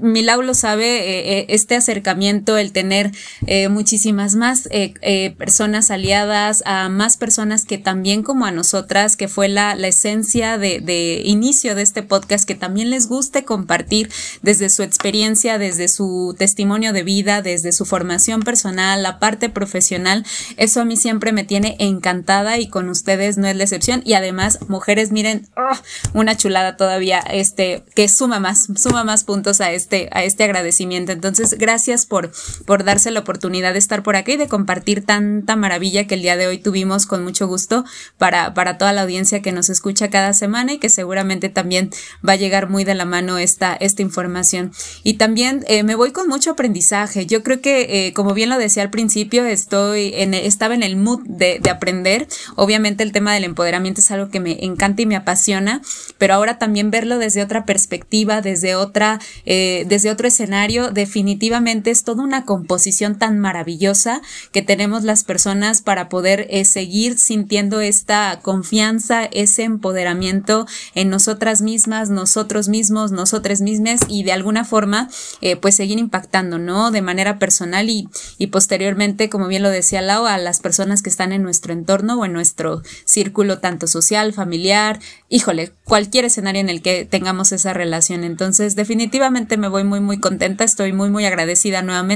[0.00, 3.10] mi Lau lo sabe, este acercamiento el tener
[3.46, 9.16] eh, muchísimas más eh, eh, personas aliadas, a más personas que también como a nosotras,
[9.16, 14.10] que fue la, la esencia de, inicio de este podcast, que también les guste compartir
[14.42, 20.24] desde su experiencia, desde su testimonio de vida, desde su formación personal, la parte profesional.
[20.56, 24.02] Eso a mí siempre me tiene encantada y con ustedes no es la excepción.
[24.04, 25.76] Y además, mujeres, miren, oh,
[26.12, 31.12] una chulada todavía, este, que suma más, suma más puntos a este, a este agradecimiento.
[31.12, 32.32] Entonces, gracias por,
[32.66, 36.22] por darse la oportunidad de estar por aquí y de compartir tanta maravilla que el
[36.22, 37.84] día de hoy tuvimos con mucho gusto
[38.18, 41.90] para, para toda la audiencia que nos escucha cada semana y que seguramente también
[42.26, 44.72] va a llegar muy de la mano esta, esta información.
[45.02, 47.26] Y también eh, me voy con mucho aprendizaje.
[47.26, 50.96] Yo creo que, eh, como bien lo decía al principio, estoy en, estaba en el
[50.96, 52.26] mood de, de aprender.
[52.56, 55.82] Obviamente el tema del empoderamiento es algo que me encanta y me apasiona,
[56.18, 62.04] pero ahora también verlo desde otra perspectiva, desde otra, eh, desde otro escenario, definitivamente es
[62.04, 64.20] todo una composición tan maravillosa
[64.50, 71.62] que tenemos las personas para poder eh, seguir sintiendo esta confianza, ese empoderamiento en nosotras
[71.62, 75.08] mismas, nosotros mismos, nosotras mismas y de alguna forma
[75.40, 76.90] eh, pues seguir impactando, ¿no?
[76.90, 78.08] De manera personal y,
[78.38, 82.18] y posteriormente, como bien lo decía Lau, a las personas que están en nuestro entorno
[82.18, 84.98] o en nuestro círculo tanto social, familiar,
[85.28, 88.24] híjole, cualquier escenario en el que tengamos esa relación.
[88.24, 92.13] Entonces, definitivamente me voy muy, muy contenta, estoy muy, muy agradecida nuevamente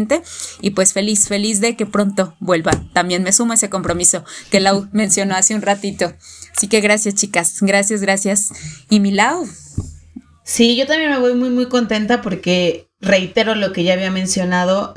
[0.60, 2.72] y pues feliz, feliz de que pronto vuelva.
[2.92, 6.12] También me sumo a ese compromiso que Lau mencionó hace un ratito.
[6.56, 8.50] Así que gracias, chicas, gracias, gracias.
[8.88, 9.46] Y mi Lau.
[10.44, 14.94] Sí, yo también me voy muy, muy contenta porque reitero lo que ya había mencionado.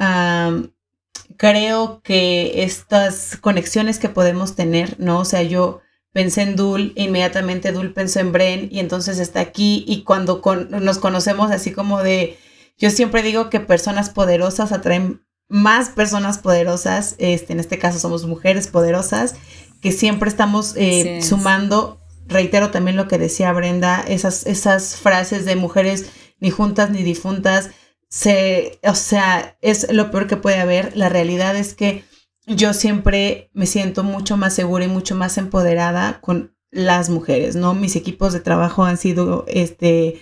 [1.38, 5.20] creo que estas conexiones que podemos tener, ¿no?
[5.20, 5.82] O sea, yo
[6.14, 10.98] pensé en Dul, inmediatamente Dul pensó en Bren y entonces está aquí y cuando nos
[11.00, 12.38] conocemos así como de,
[12.82, 18.26] yo siempre digo que personas poderosas atraen más personas poderosas, este, en este caso somos
[18.26, 19.36] mujeres poderosas,
[19.82, 25.56] que siempre estamos eh, sumando, reitero también lo que decía Brenda, esas, esas frases de
[25.56, 26.08] mujeres
[26.40, 27.70] ni juntas ni difuntas,
[28.10, 32.04] se, o sea, es lo peor que puede haber, la realidad es que
[32.48, 37.76] yo siempre me siento mucho más segura y mucho más empoderada con las mujeres, ¿no?
[37.76, 40.22] Mis equipos de trabajo han sido, este,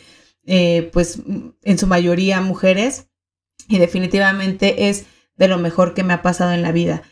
[0.51, 1.19] eh, pues,
[1.61, 3.05] en su mayoría mujeres
[3.67, 7.03] y definitivamente es de lo mejor que me ha pasado en la vida.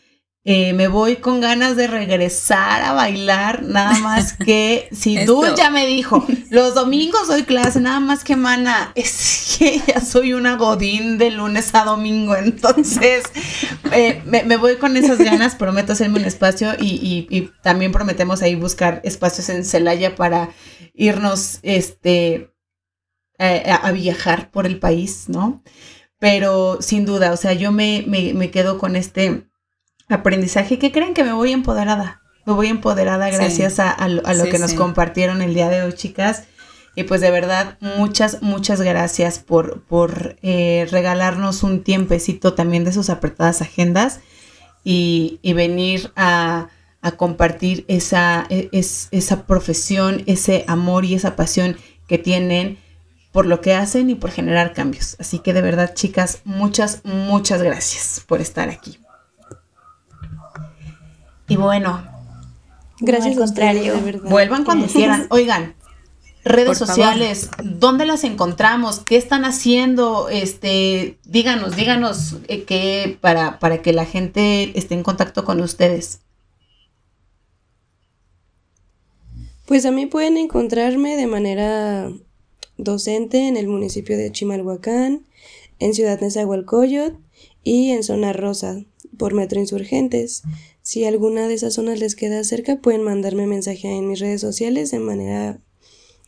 [0.44, 5.70] Eh, me voy con ganas de regresar a bailar, nada más que si Dul ya
[5.70, 10.56] me dijo, los domingos doy clase, nada más que mana, es que ya soy una
[10.56, 13.26] godín de lunes a domingo, entonces
[13.92, 19.01] eh, me, voy con esas ganas, prometo hacerme un espacio y, también prometemos ahí buscar
[19.04, 20.50] espacios en Celaya para
[20.96, 22.57] irnos este,
[23.39, 25.64] eh, a viajar por el país, ¿no?
[26.20, 29.47] Pero sin duda, o sea, yo me, me quedo con este
[30.09, 32.22] aprendizaje que creen que me voy empoderada.
[32.46, 36.43] Me voy empoderada gracias a, lo que nos compartieron el día de hoy, chicas.
[36.96, 42.93] Y pues de verdad, muchas, muchas gracias por, por eh, regalarnos un tiempecito también de
[42.93, 44.22] sus apretadas agendas
[44.84, 46.70] y, venir a,
[47.18, 51.78] compartir esa, e, esa profesión, ese amor y esa pasión
[52.08, 52.78] que tienen
[53.38, 55.16] por lo que hacen y por generar cambios.
[55.20, 58.97] Así que de verdad, chicas, muchas, muchas gracias por estar aquí.
[61.47, 62.04] Y bueno.
[63.00, 63.93] Gracias contrario.
[64.24, 65.28] Vuelvan cuando quieran.
[65.30, 65.76] Oigan,
[66.46, 69.01] redes sociales, ¿dónde las encontramos?
[69.01, 70.30] ¿Qué están haciendo?
[70.30, 76.22] Este, díganos, díganos eh, qué para, para que la gente esté en contacto con ustedes.
[79.68, 82.09] Pues a mí pueden encontrarme de manera
[82.78, 85.25] docente en el municipio de Chimalhuacán,
[85.79, 87.17] en Ciudad Nezahualcóyotl
[87.63, 88.83] y en Zona Rosa
[89.17, 90.43] por Metro Insurgentes.
[90.82, 94.91] Si alguna de esas zonas les queda cerca, pueden mandarme mensaje en mis redes sociales
[94.91, 95.59] de manera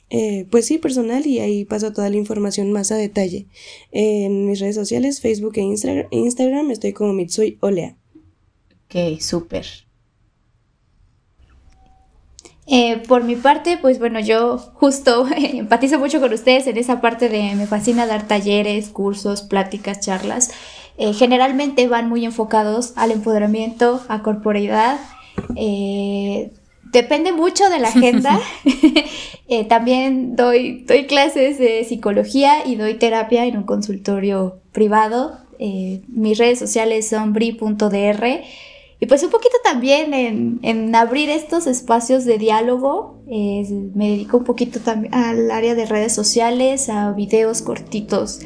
[0.09, 3.47] eh, pues sí, personal y ahí paso toda la información más a detalle.
[3.91, 5.61] En mis redes sociales, Facebook e
[6.11, 7.95] Instagram, estoy como Mitsui Olea.
[8.85, 9.88] Ok, súper.
[12.71, 17.27] Eh, por mi parte, pues bueno, yo justo empatizo mucho con ustedes en esa parte
[17.27, 20.51] de me fascina dar talleres, cursos, pláticas, charlas.
[20.97, 24.99] Eh, generalmente van muy enfocados al empoderamiento, a corporeidad.
[25.55, 26.51] Eh,
[26.91, 28.39] depende mucho de la agenda.
[29.51, 35.39] Eh, también doy, doy clases de psicología y doy terapia en un consultorio privado.
[35.57, 38.41] Eh, mis redes sociales son bri.dr.
[39.01, 43.21] Y pues un poquito también en, abrir estos espacios de diálogo.
[43.27, 48.41] me dedico un poquito también al área de redes sociales, a videos cortitos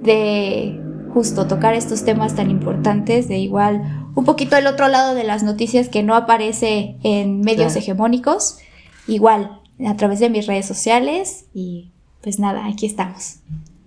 [0.00, 0.80] de
[1.12, 5.42] justo tocar estos temas tan importantes, de igual un poquito el otro lado de las
[5.42, 8.58] noticias que no aparece en medios hegemónicos,
[9.08, 11.90] igual a través de mis redes sociales y
[12.22, 13.36] pues nada, aquí estamos.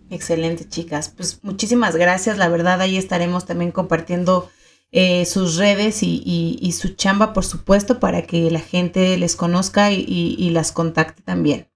[0.10, 1.10] Excelente, chicas.
[1.16, 2.38] Pues muchísimas gracias.
[2.38, 4.50] La verdad, ahí estaremos también compartiendo
[4.92, 10.50] eh, sus redes y, su chamba, por supuesto, para que la gente les conozca y,
[10.52, 11.68] las contacte también.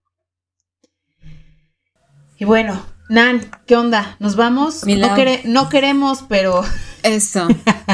[2.39, 4.17] Y bueno, Nan, ¿qué onda?
[4.19, 4.85] ¿Nos vamos?
[4.85, 5.15] No,
[5.45, 6.63] no queremos, pero
[7.03, 7.47] eso,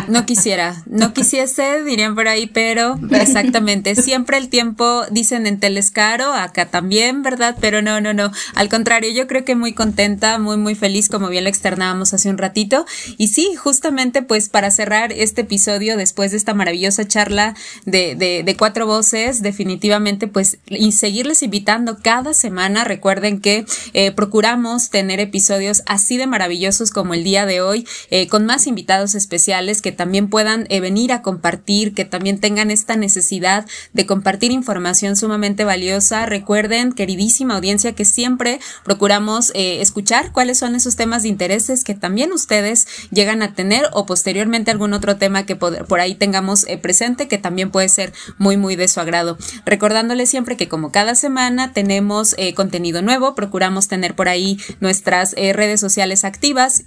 [0.07, 6.33] no quisiera, no quisiese, dirían por ahí, pero exactamente, siempre el tiempo, dicen en Telescaro,
[6.33, 7.57] acá también, ¿verdad?
[7.59, 11.27] Pero no, no, no, al contrario, yo creo que muy contenta, muy, muy feliz, como
[11.27, 12.85] bien lo externábamos hace un ratito.
[13.17, 17.55] Y sí, justamente pues para cerrar este episodio, después de esta maravillosa charla
[17.85, 24.11] de, de, de cuatro voces, definitivamente pues y seguirles invitando cada semana, recuerden que eh,
[24.11, 28.98] procuramos tener episodios así de maravillosos como el día de hoy, eh, con más invitados
[29.15, 34.51] especiales que también puedan eh, venir a compartir, que también tengan esta necesidad de compartir
[34.51, 36.25] información sumamente valiosa.
[36.25, 41.95] Recuerden, queridísima audiencia, que siempre procuramos eh, escuchar cuáles son esos temas de intereses que
[41.95, 46.77] también ustedes llegan a tener o posteriormente algún otro tema que por, ahí tengamos eh,
[46.77, 49.37] presente que también puede ser muy, muy de su agrado.
[49.65, 55.79] Recordándoles siempre que como cada semana tenemos contenido nuevo, procuramos tener por ahí nuestras redes
[55.79, 56.83] sociales activas,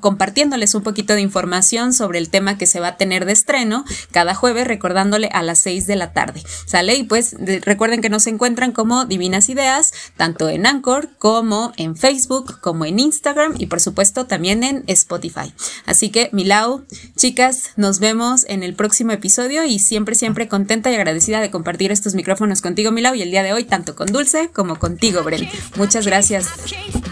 [0.00, 1.51] compartiéndoles un poquito de información
[1.92, 5.58] sobre el tema que se va a tener de estreno cada jueves, recordándole a las
[5.58, 6.42] 6 de la tarde.
[6.66, 6.94] ¿Sale?
[6.94, 12.60] Y pues recuerden que nos encuentran como Divinas Ideas, tanto en Anchor como en Facebook,
[12.60, 15.52] como en Instagram y por supuesto también en Spotify.
[15.84, 16.84] Así que, Milau,
[17.16, 21.92] chicas, nos vemos en el próximo episodio y siempre, siempre contenta y agradecida de compartir
[21.92, 25.48] estos micrófonos contigo, Milau, y el día de hoy tanto con Dulce como contigo, Bren.
[25.76, 26.46] Muchas gracias.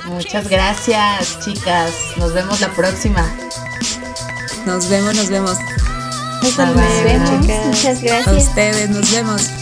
[0.06, 1.92] Muchas gracias, chicas.
[2.16, 3.24] Nos vemos la próxima.
[4.66, 5.56] Nos vemos, nos vemos.
[6.42, 8.28] Muchas gracias.
[8.28, 9.59] A ustedes, nos vemos.